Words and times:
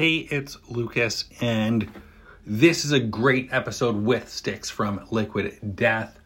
Hey, 0.00 0.16
it's 0.30 0.56
Lucas, 0.70 1.26
and 1.42 1.86
this 2.46 2.86
is 2.86 2.92
a 2.92 3.00
great 3.00 3.52
episode 3.52 3.96
with 3.96 4.28
Stix 4.28 4.70
from 4.70 5.06
Liquid 5.10 5.76
Death. 5.76 6.18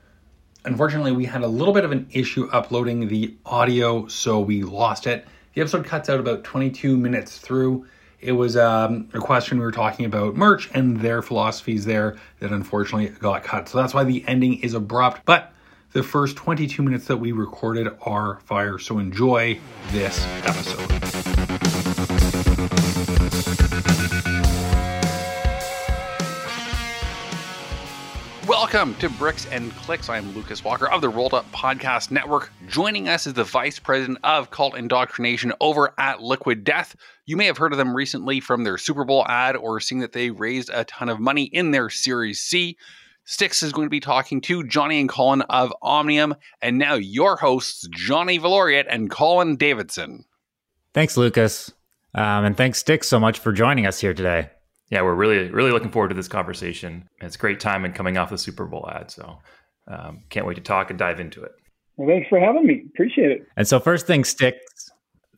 Unfortunately, 0.65 1.11
we 1.11 1.25
had 1.25 1.43
a 1.43 1.49
little 1.49 1.75
bit 1.75 1.85
of 1.85 1.91
an 1.91 2.07
issue 2.13 2.49
uploading 2.53 3.09
the 3.09 3.37
audio, 3.45 4.07
so 4.07 4.39
we 4.39 4.63
lost 4.63 5.09
it. 5.09 5.27
The 5.55 5.61
episode 5.61 5.87
cuts 5.87 6.09
out 6.09 6.21
about 6.21 6.45
22 6.45 6.97
minutes 6.97 7.39
through. 7.39 7.85
It 8.21 8.31
was 8.31 8.57
um, 8.57 9.09
a 9.13 9.19
question 9.19 9.59
we 9.59 9.65
were 9.65 9.73
talking 9.73 10.07
about 10.07 10.37
merch 10.37 10.71
and 10.73 11.01
their 11.01 11.21
philosophies 11.21 11.85
there 11.85 12.17
that 12.39 12.53
unfortunately 12.53 13.09
got 13.09 13.43
cut. 13.43 13.69
So 13.69 13.79
that's 13.79 13.93
why 13.93 14.05
the 14.05 14.25
ending 14.29 14.61
is 14.63 14.75
abrupt. 14.75 15.23
But 15.25 15.53
the 15.91 16.05
first 16.05 16.37
22 16.37 16.81
minutes 16.81 17.07
that 17.07 17.17
we 17.17 17.33
recorded 17.33 17.89
are 18.03 18.39
fire. 18.45 18.79
So 18.79 19.01
enjoy 19.01 19.59
this 19.91 20.25
episode. 20.45 21.34
Welcome 28.75 28.97
to 28.97 29.09
Bricks 29.09 29.47
and 29.53 29.71
Clicks. 29.77 30.09
I'm 30.09 30.35
Lucas 30.35 30.65
Walker 30.65 30.91
of 30.91 31.01
the 31.01 31.09
Rolled 31.09 31.33
Up 31.33 31.49
Podcast 31.53 32.11
Network. 32.11 32.51
Joining 32.67 33.09
us 33.09 33.25
is 33.25 33.35
the 33.35 33.45
Vice 33.45 33.79
President 33.79 34.19
of 34.25 34.51
Cult 34.51 34.77
Indoctrination 34.77 35.53
over 35.61 35.95
at 35.97 36.23
Liquid 36.23 36.65
Death. 36.65 36.97
You 37.25 37.37
may 37.37 37.47
have 37.47 37.57
heard 37.57 37.71
of 37.71 37.79
them 37.79 37.95
recently 37.95 38.41
from 38.41 38.65
their 38.65 38.77
Super 38.77 39.05
Bowl 39.05 39.25
ad 39.29 39.55
or 39.55 39.79
seeing 39.79 40.01
that 40.01 40.11
they 40.11 40.31
raised 40.31 40.71
a 40.75 40.83
ton 40.87 41.09
of 41.09 41.21
money 41.21 41.45
in 41.45 41.71
their 41.71 41.89
Series 41.89 42.41
C. 42.41 42.77
Stix 43.25 43.63
is 43.63 43.71
going 43.71 43.87
to 43.87 43.91
be 43.91 44.01
talking 44.01 44.41
to 44.41 44.65
Johnny 44.65 44.99
and 44.99 45.09
Colin 45.09 45.43
of 45.43 45.73
Omnium, 45.81 46.35
and 46.61 46.77
now 46.77 46.95
your 46.95 47.37
hosts, 47.37 47.87
Johnny 47.93 48.41
Valeriote 48.41 48.87
and 48.89 49.09
Colin 49.09 49.55
Davidson. 49.55 50.25
Thanks, 50.95 51.17
Lucas. 51.17 51.71
Um, 52.13 52.45
and 52.45 52.57
thanks, 52.57 52.83
Stix, 52.83 53.05
so 53.05 53.21
much 53.21 53.39
for 53.39 53.53
joining 53.53 53.87
us 53.87 54.01
here 54.01 54.15
today 54.15 54.51
yeah, 54.91 55.03
we're 55.03 55.15
really 55.15 55.51
really 55.51 55.71
looking 55.71 55.91
forward 55.91 56.09
to 56.09 56.15
this 56.15 56.29
conversation. 56.29 57.09
It's 57.21 57.37
great 57.37 57.61
time 57.61 57.85
and 57.85 57.95
coming 57.95 58.17
off 58.19 58.31
the 58.31 58.39
Super 58.39 58.67
Bowl 58.67 58.89
ad, 58.91 59.11
so 59.11 59.39
um, 59.89 60.25
can't 60.31 60.47
wait 60.47 60.55
to 60.55 60.63
talk 60.63 60.91
and 60.91 60.99
dive 60.99 61.21
into 61.21 61.43
it. 61.43 61.53
Well, 61.97 62.09
thanks 62.09 62.29
for 62.29 62.41
having 62.41 62.67
me. 62.67 62.85
Appreciate 62.93 63.31
it. 63.31 63.47
And 63.57 63.67
so, 63.67 63.79
first 63.81 64.07
thing, 64.07 64.23
Stix. 64.23 64.55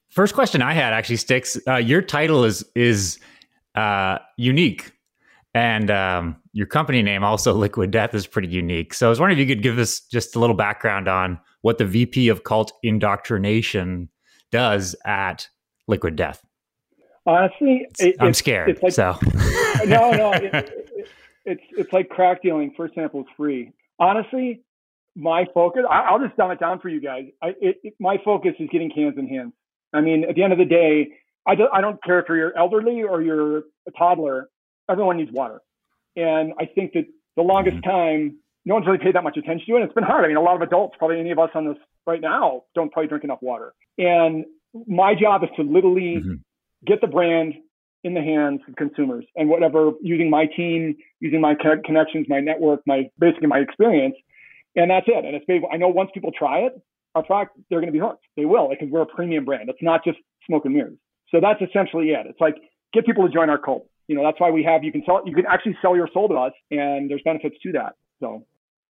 First 0.09 0.35
question 0.35 0.63
I 0.63 0.73
had 0.73 0.93
actually 0.93 1.17
Stix. 1.17 1.59
Uh, 1.69 1.77
your 1.77 2.03
title 2.03 2.45
is 2.45 2.65
is 2.75 3.19
uh, 3.75 4.19
unique, 4.37 4.93
and 5.55 5.91
um, 5.91 6.37
your 6.53 6.67
company 6.67 7.03
name 7.03 7.23
also 7.23 7.53
Liquid 7.53 7.91
Death 7.91 8.15
is 8.15 8.27
pretty 8.27 8.49
unique. 8.49 8.95
So 8.95 9.07
I 9.07 9.11
was 9.11 9.21
wondering 9.21 9.39
if 9.39 9.49
you 9.49 9.55
could 9.55 9.63
give 9.63 9.79
us 9.79 10.01
just 10.01 10.35
a 10.35 10.39
little 10.39 10.57
background 10.57 11.09
on 11.09 11.39
what 11.61 11.79
the 11.79 11.85
VP 11.85 12.29
of 12.29 12.45
Cult 12.45 12.73
Indoctrination 12.83 14.09
does 14.51 14.97
at 15.05 15.49
Liquid 15.87 16.17
Death. 16.17 16.43
Honestly, 17.27 17.87
it, 17.99 18.17
I'm 18.21 18.33
scared. 18.33 18.71
It's 18.71 18.83
like, 18.83 18.93
so 18.93 19.19
no, 19.87 20.13
no, 20.13 20.33
it, 20.33 20.55
it, 20.55 21.09
it's 21.45 21.63
it's 21.73 21.93
like 21.93 22.09
crack 22.09 22.43
dealing. 22.43 22.73
First 22.77 22.95
sample 22.95 23.21
is 23.21 23.27
free. 23.37 23.73
Honestly, 23.99 24.63
my 25.17 25.45
focus. 25.53 25.83
I, 25.91 26.13
will 26.13 26.25
just 26.25 26.37
dumb 26.37 26.53
it 26.53 26.61
down 26.61 26.79
for 26.79 26.89
you 26.89 27.01
guys. 27.01 27.25
I, 27.43 27.55
my 27.99 28.19
focus 28.25 28.53
is 28.61 28.69
getting 28.71 28.91
cans 28.91 29.15
in 29.19 29.27
hands. 29.27 29.53
I 29.93 30.03
mean, 30.03 30.25
at 30.29 30.37
the 30.37 30.43
end 30.43 30.53
of 30.53 30.59
the 30.59 30.65
day, 30.65 31.09
I, 31.47 31.55
do, 31.55 31.69
I 31.73 31.81
don't 31.81 32.03
care 32.05 32.21
if 32.21 32.27
you're 32.29 32.57
elderly 32.57 33.03
or 33.03 33.23
you're 33.23 33.59
a 33.59 33.91
toddler. 33.97 34.49
Everyone 34.89 35.17
needs 35.17 35.33
water, 35.33 35.61
and 36.15 36.53
I 36.61 36.67
think 36.67 36.93
that 36.93 37.07
the 37.35 37.43
longest 37.43 37.79
mm-hmm. 37.79 37.91
time, 37.91 38.39
no 38.65 38.75
one's 38.75 38.87
really 38.87 38.99
paid 38.99 39.17
that 39.17 39.25
much 39.25 39.37
attention 39.37 39.67
to 39.67 39.73
it. 39.75 39.77
And 39.81 39.85
it's 39.85 39.95
been 39.95 40.05
hard. 40.05 40.25
I 40.25 40.29
mean, 40.29 40.37
a 40.37 40.43
lot 40.43 40.55
of 40.55 40.63
adults, 40.63 40.95
probably 40.97 41.19
any 41.19 41.33
of 41.33 41.41
us 41.41 41.51
on 41.57 41.67
this 41.67 41.77
right 42.07 42.21
now, 42.21 42.63
don't 42.77 42.93
probably 42.93 43.09
drink 43.09 43.25
enough 43.25 43.41
water. 43.43 43.73
And 43.99 44.45
my 44.87 45.15
job 45.15 45.43
is 45.43 45.51
to 45.57 45.63
literally 45.63 46.19
mm-hmm 46.19 46.35
get 46.87 47.01
the 47.01 47.07
brand 47.07 47.55
in 48.05 48.15
the 48.15 48.21
hands 48.21 48.61
of 48.69 48.77
consumers 48.77 49.25
and 49.35 49.49
whatever 49.49 49.93
using 50.01 50.31
my 50.31 50.47
team, 50.47 50.97
using 51.21 51.41
my 51.41 51.55
connections, 51.85 52.27
my 52.29 52.41
network, 52.41 52.81
my 52.87 53.11
basically 53.19 53.49
my 53.49 53.59
experience, 53.59 54.15
and 54.77 54.91
that's 54.91 55.07
it. 55.09 55.25
And 55.25 55.35
it's 55.35 55.45
big. 55.47 55.63
I 55.73 55.77
know 55.77 55.89
once 55.89 56.11
people 56.15 56.31
try 56.37 56.61
it, 56.61 56.81
our 57.15 57.23
product 57.23 57.59
they're 57.69 57.81
going 57.81 57.93
to 57.93 57.99
be 57.99 58.05
hooked. 58.05 58.25
They 58.37 58.45
will 58.45 58.69
because 58.69 58.89
we're 58.91 59.03
a 59.03 59.07
premium 59.07 59.45
brand. 59.45 59.69
It's 59.69 59.83
not 59.83 60.05
just 60.05 60.19
smoke 60.47 60.65
and 60.65 60.75
mirrors. 60.75 60.99
So 61.31 61.41
that's 61.41 61.61
essentially 61.61 62.11
it. 62.11 62.27
It's 62.27 62.41
like 62.41 62.57
get 62.93 63.07
people 63.07 63.27
to 63.27 63.33
join 63.33 63.51
our 63.51 63.59
cult. 63.59 63.89
You 64.07 64.15
know, 64.15 64.23
that's 64.23 64.39
why 64.39 64.51
we 64.51 64.63
have 64.63 64.85
you 64.85 64.93
can 64.93 65.03
sell 65.05 65.23
you 65.27 65.35
can 65.35 65.47
actually 65.47 65.77
sell 65.83 65.97
your 65.97 66.09
soul 66.13 66.29
to 66.29 66.35
us, 66.35 66.53
and 66.71 67.11
there's 67.11 67.23
benefits 67.25 67.57
to 67.65 67.73
that. 67.73 67.95
So 68.21 68.47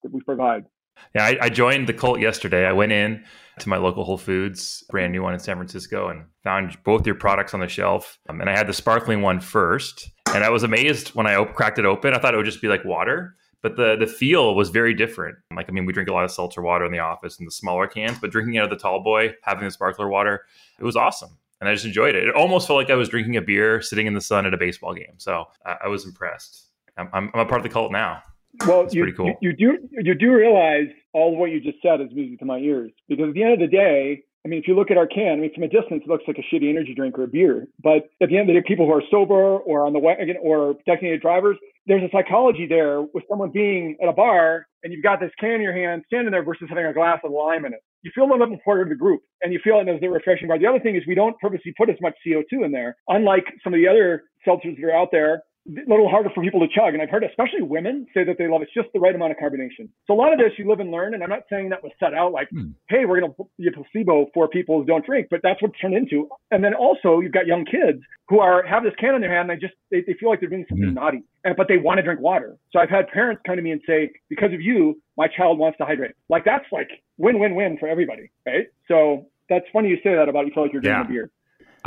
that 0.03 0.13
we 0.13 0.21
provide. 0.21 0.67
Yeah, 1.15 1.25
I, 1.25 1.39
I, 1.43 1.49
joined 1.49 1.89
the 1.89 1.93
cult 1.93 2.21
yesterday. 2.21 2.67
I 2.67 2.73
went 2.73 2.93
in 2.93 3.25
to 3.61 3.69
my 3.69 3.77
local 3.77 4.05
Whole 4.05 4.19
Foods, 4.19 4.85
brand 4.91 5.13
new 5.13 5.23
one 5.23 5.35
in 5.35 5.41
San 5.41 5.57
Francisco, 5.57 6.09
and 6.09 6.25
found 6.45 6.77
both 6.85 7.07
your 7.07 7.15
products 7.15 7.55
on 7.55 7.61
the 7.61 7.69
shelf. 7.69 8.19
Um, 8.29 8.41
and 8.41 8.49
I 8.49 8.57
had 8.57 8.67
the 8.67 8.73
sparkling 8.73 9.23
one 9.23 9.41
first, 9.41 10.11
and 10.35 10.45
I 10.45 10.51
was 10.51 10.63
amazed 10.63 11.09
when 11.11 11.27
I 11.27 11.35
op- 11.35 11.55
cracked 11.55 11.79
it 11.79 11.85
open. 11.85 12.15
I 12.15 12.19
thought 12.19 12.35
it 12.35 12.37
would 12.37 12.47
just 12.47 12.63
be 12.63 12.69
like 12.69 12.85
water, 12.85 13.37
but 13.63 13.77
the 13.77 13.97
the 13.97 14.07
feel 14.07 14.55
was 14.55 14.71
very 14.71 14.95
different. 14.95 15.37
Like, 15.55 15.69
I 15.69 15.73
mean, 15.73 15.87
we 15.87 15.93
drink 15.93 16.09
a 16.09 16.13
lot 16.13 16.25
of 16.25 16.31
seltzer 16.31 16.63
water 16.63 16.85
in 16.85 16.93
the 16.93 16.99
office 17.01 17.39
in 17.39 17.45
the 17.45 17.51
smaller 17.51 17.87
cans, 17.87 18.19
but 18.19 18.31
drinking 18.31 18.59
out 18.59 18.65
of 18.65 18.71
the 18.71 18.83
tall 18.83 19.03
boy, 19.03 19.35
having 19.43 19.65
the 19.65 19.71
sparkler 19.71 20.09
water, 20.09 20.45
it 20.79 20.85
was 20.85 20.97
awesome. 20.97 21.39
And 21.61 21.69
I 21.69 21.75
just 21.75 21.87
enjoyed 21.87 22.15
it. 22.15 22.29
It 22.29 22.35
almost 22.37 22.69
felt 22.69 22.77
like 22.77 22.91
I 22.91 22.95
was 22.95 23.09
drinking 23.09 23.37
a 23.37 23.43
beer 23.43 23.83
sitting 23.83 24.07
in 24.07 24.15
the 24.15 24.21
sun 24.21 24.47
at 24.47 24.55
a 24.55 24.59
baseball 24.59 24.95
game. 24.95 25.15
So 25.17 25.47
I, 25.67 25.77
I 25.85 25.89
was 25.89 26.05
impressed. 26.05 26.67
I'm, 26.97 27.09
I'm, 27.13 27.31
I'm 27.35 27.41
a 27.41 27.47
part 27.47 27.61
of 27.61 27.65
the 27.65 27.69
cult 27.69 27.91
now. 27.91 28.23
Well, 28.67 28.89
you, 28.91 29.13
cool. 29.15 29.35
you, 29.41 29.53
you, 29.59 29.79
do 29.79 29.89
you 30.03 30.15
do 30.15 30.33
realize 30.33 30.89
all 31.13 31.33
of 31.33 31.39
what 31.39 31.51
you 31.51 31.61
just 31.61 31.79
said 31.83 32.01
is 32.01 32.09
music 32.13 32.39
to 32.41 32.45
my 32.45 32.59
ears 32.59 32.91
because 33.09 33.29
at 33.29 33.35
the 33.35 33.43
end 33.43 33.55
of 33.55 33.61
the 33.61 33.69
day, 33.69 34.23
I 34.45 34.49
mean, 34.49 34.61
if 34.61 34.69
you 34.69 34.75
look 34.75 34.91
at 34.91 34.97
our 34.97 35.07
can, 35.07 35.33
I 35.33 35.37
mean, 35.37 35.53
from 35.53 35.65
a 35.65 35.69
distance, 35.69 36.03
it 36.05 36.09
looks 36.09 36.25
like 36.27 36.39
a 36.39 36.55
shitty 36.55 36.71
energy 36.71 36.95
drink 36.95 37.19
or 37.19 37.25
a 37.25 37.29
beer. 37.29 37.67
But 37.83 38.09
at 38.23 38.31
the 38.31 38.39
end 38.39 38.49
of 38.49 38.55
the 38.55 38.61
day, 38.61 38.65
people 38.67 38.87
who 38.87 38.93
are 38.93 39.03
sober 39.11 39.59
or 39.59 39.87
on 39.87 39.93
the 39.93 39.99
wagon 39.99 40.37
or 40.41 40.77
designated 40.87 41.21
drivers, 41.21 41.57
there's 41.87 42.03
a 42.03 42.09
psychology 42.13 42.67
there 42.67 43.03
with 43.03 43.25
someone 43.29 43.51
being 43.51 43.97
at 44.03 44.09
a 44.09 44.13
bar 44.13 44.67
and 44.83 44.93
you've 44.93 45.03
got 45.03 45.21
this 45.21 45.33
can 45.41 45.57
in 45.57 45.61
your 45.61 45.73
hand 45.73 46.03
standing 46.07 46.31
there 46.31 46.45
versus 46.45 46.67
having 46.69 46.87
a 46.87 46.93
glass 46.93 47.19
of 47.25 47.33
lime 47.33 47.65
in 47.65 47.73
it. 47.73 47.81
You 48.03 48.13
feel 48.15 48.25
a 48.25 48.31
little 48.31 48.47
bit 48.47 48.65
part 48.65 48.81
of 48.81 48.89
the 48.89 48.95
group 48.95 49.23
and 49.43 49.53
you 49.53 49.61
feel 49.63 49.81
it 49.81 49.89
as 49.89 50.01
a 50.03 50.09
refreshing 50.09 50.49
bar. 50.49 50.59
The 50.59 50.67
other 50.67 50.81
thing 50.81 50.97
is 50.97 51.03
we 51.07 51.15
don't 51.15 51.39
purposely 51.41 51.75
put 51.77 51.91
as 51.91 51.97
much 52.01 52.15
CO2 52.27 52.65
in 52.65 52.71
there, 52.71 52.97
unlike 53.09 53.45
some 53.65 53.75
of 53.75 53.79
the 53.81 53.89
other 53.89 54.25
seltzers 54.47 54.77
that 54.77 54.85
are 54.85 54.97
out 54.97 55.09
there 55.11 55.43
a 55.67 55.91
little 55.91 56.09
harder 56.09 56.31
for 56.35 56.43
people 56.43 56.61
to 56.61 56.69
chug. 56.69 56.95
And 56.95 57.03
I've 57.03 57.11
heard 57.11 57.25
especially 57.25 57.63
women 57.63 58.07
say 58.15 58.25
that 58.25 58.37
they 58.39 58.49
love. 58.49 58.63
It's 58.63 58.73
just 58.73 58.89
the 58.95 59.01
right 59.01 59.15
amount 59.15 59.33
of 59.33 59.39
carbonation. 59.39 59.89
So 60.07 60.15
a 60.15 60.19
lot 60.19 60.33
of 60.33 60.39
this 60.39 60.53
you 60.59 60.69
live 60.69 60.81
and 60.81 60.91
learn. 60.91 61.15
And 61.15 61.23
I'm 61.23 61.29
not 61.29 61.43
saying 61.51 61.71
that 61.71 61.83
was 61.83 61.93
set 62.01 62.15
out 62.15 62.33
like, 62.33 62.49
mm. 62.51 62.73
hey, 62.89 63.05
we're 63.05 63.21
going 63.21 63.33
to 63.33 63.45
be 63.59 63.69
a 63.69 63.73
placebo 63.73 64.27
for 64.33 64.49
people 64.49 64.79
who 64.79 64.85
don't 64.87 65.05
drink, 65.05 65.29
but 65.31 65.41
that's 65.43 65.61
what 65.61 65.73
turned 65.81 65.95
into. 65.95 66.29
And 66.51 66.65
then 66.65 66.75
also 66.75 67.21
you've 67.21 67.33
got 67.33 67.47
young 67.47 67.65
kids 67.65 68.03
who 68.29 68.41
are 68.41 68.67
have 68.67 68.83
this 68.83 68.95
can 68.99 69.15
in 69.15 69.21
their 69.21 69.31
hand. 69.31 69.51
And 69.51 69.59
they 69.59 69.67
just 69.67 69.75
they, 69.91 70.01
they 70.07 70.15
feel 70.19 70.31
like 70.31 70.41
they're 70.41 70.49
doing 70.49 70.67
something 70.69 70.89
mm. 70.89 70.95
naughty, 70.95 71.23
and, 71.45 71.57
but 71.57 71.69
they 71.69 71.77
want 71.77 71.99
to 71.99 72.03
drink 72.03 72.21
water. 72.21 72.57
So 72.73 72.79
I've 72.79 72.91
had 72.91 73.09
parents 73.09 73.43
come 73.47 73.57
to 73.57 73.63
me 73.63 73.73
and 73.73 73.81
say, 73.87 74.11
because 74.29 74.53
of 74.53 74.61
you, 74.61 75.01
my 75.17 75.29
child 75.29 75.59
wants 75.59 75.79
to 75.79 75.85
hydrate. 75.85 76.13
Like 76.29 76.45
that's 76.45 76.67
like 76.73 76.89
win 77.17 77.39
win 77.39 77.55
win 77.55 77.77
for 77.79 77.89
everybody, 77.89 78.31
right? 78.47 78.67
So 78.87 79.27
that's 79.49 79.65
funny 79.73 79.89
you 79.89 79.97
say 80.03 80.15
that 80.15 80.29
about 80.29 80.47
you 80.47 80.53
feel 80.53 80.65
like 80.65 80.73
you're 80.73 80.83
drinking 80.83 81.15
yeah. 81.15 81.23
a 81.23 81.27
beer. 81.27 81.31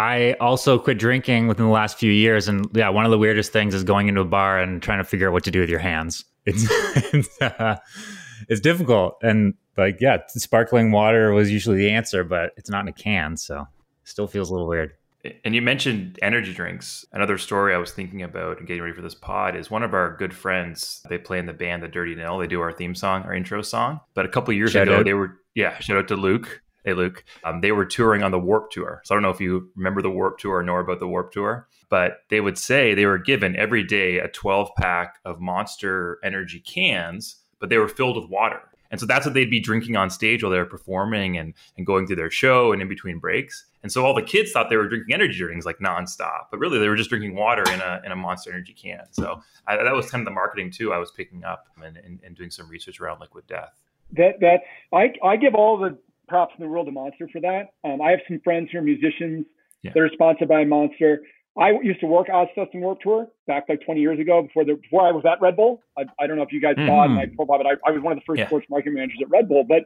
I 0.02 0.34
also 0.40 0.80
quit 0.80 0.98
drinking 0.98 1.48
within 1.48 1.66
the 1.68 1.72
last 1.72 2.00
few 2.00 2.12
years, 2.12 2.48
and 2.48 2.66
yeah, 2.74 2.90
one 2.90 3.06
of 3.06 3.12
the 3.12 3.20
weirdest 3.20 3.54
things 3.54 3.76
is 3.76 3.84
going 3.84 4.08
into 4.08 4.22
a 4.22 4.26
bar 4.26 4.60
and 4.60 4.82
trying 4.82 4.98
to 4.98 5.04
figure 5.04 5.28
out 5.28 5.34
what 5.34 5.44
to 5.44 5.52
do 5.52 5.60
with 5.60 5.70
your 5.70 5.80
hands. 5.80 6.26
It's 6.46 6.66
it's, 7.14 7.42
uh, 7.42 7.78
it's 8.50 8.62
difficult, 8.62 9.18
and 9.22 9.54
like 9.78 9.98
yeah, 10.02 10.18
sparkling 10.30 10.92
water 10.92 11.32
was 11.34 11.52
usually 11.52 11.78
the 11.78 11.92
answer, 11.92 12.24
but 12.24 12.52
it's 12.58 12.68
not 12.70 12.82
in 12.82 12.88
a 12.88 12.94
can, 12.94 13.38
so 13.38 13.68
still 14.04 14.26
feels 14.26 14.50
a 14.50 14.54
little 14.54 14.68
weird. 14.68 14.94
And 15.46 15.54
you 15.54 15.62
mentioned 15.62 16.18
energy 16.24 16.52
drinks. 16.52 17.06
Another 17.14 17.38
story 17.38 17.76
I 17.76 17.78
was 17.78 17.92
thinking 17.92 18.24
about 18.24 18.58
and 18.58 18.68
getting 18.68 18.82
ready 18.82 18.96
for 18.96 19.04
this 19.04 19.14
pod 19.14 19.56
is 19.56 19.70
one 19.70 19.84
of 19.84 19.94
our 19.94 20.18
good 20.18 20.34
friends. 20.34 21.06
They 21.10 21.20
play 21.20 21.38
in 21.38 21.46
the 21.46 21.54
band 21.54 21.84
The 21.84 21.88
Dirty 21.88 22.16
Nil. 22.16 22.40
They 22.40 22.48
do 22.48 22.60
our 22.60 22.72
theme 22.72 22.96
song, 22.96 23.22
our 23.22 23.36
intro 23.36 23.62
song. 23.62 24.00
But 24.16 24.26
a 24.26 24.30
couple 24.30 24.52
years 24.56 24.72
shout 24.72 24.88
ago, 24.88 24.98
out. 24.98 25.06
they 25.06 25.14
were 25.14 25.38
yeah. 25.54 25.78
Shout 25.78 25.98
out 25.98 26.08
to 26.08 26.16
Luke. 26.16 26.64
Hey, 26.84 26.94
Luke. 26.94 27.24
Um, 27.44 27.62
they 27.62 27.72
were 27.72 27.86
touring 27.86 28.24
on 28.24 28.32
the 28.32 28.40
Warp 28.40 28.72
Tour. 28.72 29.02
So 29.06 29.14
I 29.14 29.16
don't 29.16 29.24
know 29.24 29.30
if 29.30 29.40
you 29.40 29.70
remember 29.76 30.02
the 30.02 30.10
Warp 30.10 30.40
Tour 30.40 30.58
or 30.58 30.64
know 30.64 30.78
about 30.78 31.00
the 31.00 31.08
Warp 31.08 31.32
Tour, 31.32 31.68
but 31.90 32.24
they 32.30 32.42
would 32.42 32.58
say 32.58 32.94
they 32.94 33.06
were 33.06 33.20
given 33.20 33.56
every 33.56 33.84
day 33.84 34.18
a 34.18 34.28
12 34.28 34.72
pack 34.78 35.20
of 35.24 35.40
Monster 35.40 36.20
Energy 36.24 36.60
cans, 36.60 37.38
but 37.60 37.70
they 37.70 37.78
were 37.78 37.88
filled 37.88 38.16
with 38.16 38.30
water. 38.30 38.62
And 38.90 39.00
so 39.00 39.06
that's 39.06 39.26
what 39.26 39.34
they'd 39.34 39.50
be 39.50 39.60
drinking 39.60 39.96
on 39.96 40.10
stage 40.10 40.44
while 40.44 40.52
they 40.52 40.58
were 40.58 40.66
performing 40.66 41.38
and, 41.38 41.54
and 41.78 41.86
going 41.86 42.06
through 42.06 42.18
their 42.18 42.30
show 42.30 42.74
and 42.74 42.82
in 42.82 42.90
between 42.90 43.20
breaks. 43.20 43.66
And 43.84 43.92
so 43.92 44.06
all 44.06 44.14
the 44.14 44.22
kids 44.22 44.52
thought 44.52 44.70
they 44.70 44.76
were 44.76 44.90
drinking 44.90 45.14
energy 45.14 45.38
drinks 45.38 45.66
like 45.66 45.80
nonstop, 45.80 46.48
but 46.52 46.60
really 46.60 46.78
they 46.78 46.90
were 46.90 46.98
just 46.98 47.10
drinking 47.10 47.36
water 47.36 47.64
in 47.72 47.80
a, 47.80 48.02
in 48.06 48.12
a 48.12 48.16
Monster 48.16 48.52
Energy 48.52 48.74
can. 48.74 49.06
So 49.12 49.42
I, 49.66 49.78
that 49.78 49.96
was 49.96 50.10
kind 50.10 50.22
of 50.22 50.26
the 50.26 50.36
marketing 50.36 50.72
too 50.72 50.92
I 50.94 50.98
was 50.98 51.10
picking 51.12 51.44
up 51.46 51.68
and, 51.82 51.98
and, 51.98 52.20
and 52.24 52.36
doing 52.36 52.52
some 52.52 52.68
research 52.68 53.00
around 53.00 53.22
liquid 53.22 53.48
death. 53.48 53.72
That 54.14 54.42
that's 54.42 54.64
I, 54.92 55.14
I 55.24 55.38
give 55.38 55.56
all 55.56 55.78
the 55.78 55.98
props 56.32 56.54
in 56.58 56.64
the 56.64 56.70
world 56.70 56.88
of 56.88 56.94
Monster 56.94 57.28
for 57.32 57.42
that. 57.42 57.74
Um, 57.84 58.02
I 58.02 58.12
have 58.12 58.22
some 58.26 58.40
friends 58.42 58.70
who 58.72 58.78
are 58.78 58.82
musicians 58.82 59.46
yeah. 59.84 59.92
that 59.94 60.00
are 60.00 60.10
sponsored 60.14 60.48
by 60.48 60.64
Monster. 60.64 61.24
I 61.60 61.72
used 61.84 62.00
to 62.00 62.08
work 62.08 62.28
Ozzfest 62.28 62.70
and 62.74 62.82
Warp 62.82 63.02
Tour 63.02 63.28
back 63.48 63.66
like 63.68 63.82
20 63.86 64.00
years 64.00 64.18
ago 64.18 64.42
before 64.42 64.64
the, 64.64 64.76
before 64.76 65.06
I 65.06 65.12
was 65.12 65.26
at 65.30 65.42
Red 65.42 65.58
Bull. 65.58 65.82
I, 65.98 66.04
I 66.18 66.26
don't 66.26 66.38
know 66.38 66.44
if 66.44 66.54
you 66.54 66.62
guys 66.62 66.76
mm-hmm. 66.78 66.88
saw 66.88 67.06
my 67.10 67.26
profile, 67.36 67.58
but 67.58 67.68
I, 67.68 67.72
I 67.86 67.92
was 67.92 68.02
one 68.02 68.14
of 68.14 68.20
the 68.20 68.24
first 68.26 68.40
yeah. 68.40 68.48
sports 68.48 68.66
marketing 68.70 68.94
managers 68.94 69.18
at 69.22 69.30
Red 69.30 69.50
Bull. 69.50 69.66
But 69.68 69.84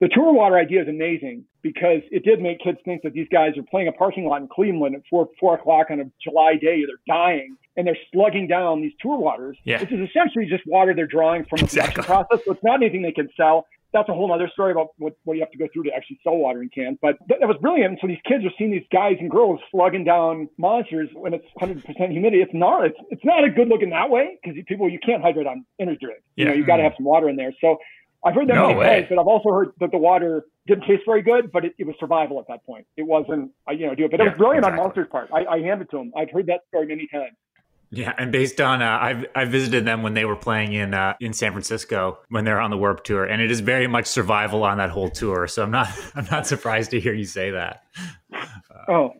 the 0.00 0.08
tour 0.08 0.32
water 0.34 0.58
idea 0.58 0.82
is 0.82 0.88
amazing 0.88 1.44
because 1.62 2.02
it 2.10 2.24
did 2.24 2.42
make 2.42 2.60
kids 2.60 2.76
think 2.84 3.02
that 3.02 3.14
these 3.14 3.26
guys 3.32 3.56
are 3.56 3.64
playing 3.70 3.88
a 3.88 3.92
parking 3.92 4.26
lot 4.26 4.42
in 4.42 4.48
Cleveland 4.48 4.94
at 4.94 5.02
four 5.08 5.28
four 5.40 5.54
o'clock 5.54 5.86
on 5.90 6.00
a 6.00 6.04
July 6.22 6.56
day. 6.60 6.84
They're 6.84 7.02
dying 7.08 7.56
and 7.78 7.86
they're 7.86 7.98
slugging 8.12 8.46
down 8.46 8.82
these 8.82 8.92
tour 9.00 9.18
waters, 9.18 9.56
yeah. 9.64 9.80
which 9.80 9.90
is 9.90 10.06
essentially 10.08 10.44
just 10.44 10.64
water 10.66 10.92
they're 10.94 11.06
drawing 11.06 11.46
from 11.46 11.60
exactly. 11.60 12.02
the 12.02 12.02
production 12.02 12.04
process. 12.04 12.44
So 12.44 12.52
it's 12.52 12.62
not 12.62 12.82
anything 12.82 13.02
they 13.02 13.12
can 13.12 13.30
sell. 13.34 13.66
That's 13.92 14.08
a 14.08 14.12
whole 14.12 14.32
other 14.32 14.50
story 14.52 14.72
about 14.72 14.88
what, 14.98 15.14
what 15.24 15.34
you 15.34 15.40
have 15.40 15.50
to 15.52 15.58
go 15.58 15.66
through 15.72 15.84
to 15.84 15.90
actually 15.90 16.20
sell 16.22 16.36
watering 16.36 16.68
cans. 16.68 16.98
But 17.00 17.16
that, 17.28 17.38
that 17.40 17.48
was 17.48 17.56
brilliant. 17.60 17.98
So 18.00 18.06
these 18.06 18.20
kids 18.26 18.44
are 18.44 18.52
seeing 18.58 18.70
these 18.70 18.86
guys 18.92 19.16
and 19.20 19.30
girls 19.30 19.60
slugging 19.70 20.04
down 20.04 20.48
monsters 20.58 21.08
when 21.14 21.32
it's 21.32 21.46
100% 21.60 21.82
humidity. 22.10 22.42
It's 22.42 22.52
not. 22.54 22.84
It's, 22.84 22.98
it's 23.10 23.24
not 23.24 23.44
a 23.44 23.50
good 23.50 23.68
looking 23.68 23.90
that 23.90 24.10
way 24.10 24.38
because 24.42 24.58
people 24.66 24.88
you 24.88 24.98
can't 25.04 25.22
hydrate 25.22 25.46
on 25.46 25.64
energy 25.80 25.98
drink. 26.02 26.20
You 26.36 26.44
yeah. 26.44 26.50
know, 26.50 26.56
you 26.56 26.66
got 26.66 26.76
to 26.76 26.82
have 26.82 26.92
some 26.96 27.04
water 27.04 27.28
in 27.28 27.36
there. 27.36 27.52
So 27.60 27.78
I've 28.24 28.34
heard 28.34 28.48
that 28.48 28.54
no 28.54 28.74
many 28.74 28.80
times, 28.80 29.06
but 29.08 29.18
I've 29.18 29.26
also 29.26 29.50
heard 29.50 29.72
that 29.80 29.90
the 29.90 29.98
water 29.98 30.44
didn't 30.66 30.84
taste 30.86 31.02
very 31.06 31.22
good, 31.22 31.52
but 31.52 31.64
it, 31.64 31.74
it 31.78 31.86
was 31.86 31.94
survival 32.00 32.40
at 32.40 32.48
that 32.48 32.64
point. 32.66 32.86
It 32.96 33.06
wasn't, 33.06 33.52
uh, 33.68 33.72
you 33.72 33.86
know, 33.86 33.94
do 33.94 34.04
it. 34.04 34.10
But 34.10 34.20
yeah, 34.20 34.26
it 34.26 34.28
was 34.30 34.38
brilliant 34.38 34.64
exactly. 34.64 34.80
on 34.80 34.86
Monster's 34.86 35.08
part. 35.10 35.30
I, 35.32 35.44
I 35.46 35.60
hand 35.60 35.82
it 35.82 35.88
to 35.92 35.98
him. 35.98 36.12
I've 36.16 36.30
heard 36.30 36.46
that 36.46 36.60
story 36.68 36.86
many 36.86 37.06
times. 37.06 37.36
Yeah, 37.90 38.12
and 38.18 38.30
based 38.30 38.60
on 38.60 38.82
uh, 38.82 38.98
I've 39.00 39.26
I 39.34 39.46
visited 39.46 39.86
them 39.86 40.02
when 40.02 40.12
they 40.12 40.26
were 40.26 40.36
playing 40.36 40.74
in 40.74 40.92
uh, 40.92 41.14
in 41.20 41.32
San 41.32 41.52
Francisco 41.52 42.18
when 42.28 42.44
they're 42.44 42.60
on 42.60 42.70
the 42.70 42.76
Warp 42.76 43.02
Tour, 43.02 43.24
and 43.24 43.40
it 43.40 43.50
is 43.50 43.60
very 43.60 43.86
much 43.86 44.06
survival 44.06 44.62
on 44.62 44.76
that 44.78 44.90
whole 44.90 45.08
tour. 45.08 45.46
So 45.46 45.62
I'm 45.62 45.70
not 45.70 45.88
I'm 46.14 46.26
not 46.30 46.46
surprised 46.46 46.90
to 46.90 47.00
hear 47.00 47.14
you 47.14 47.24
say 47.24 47.50
that. 47.50 47.84
Uh, 48.32 48.92
oh, 48.92 49.10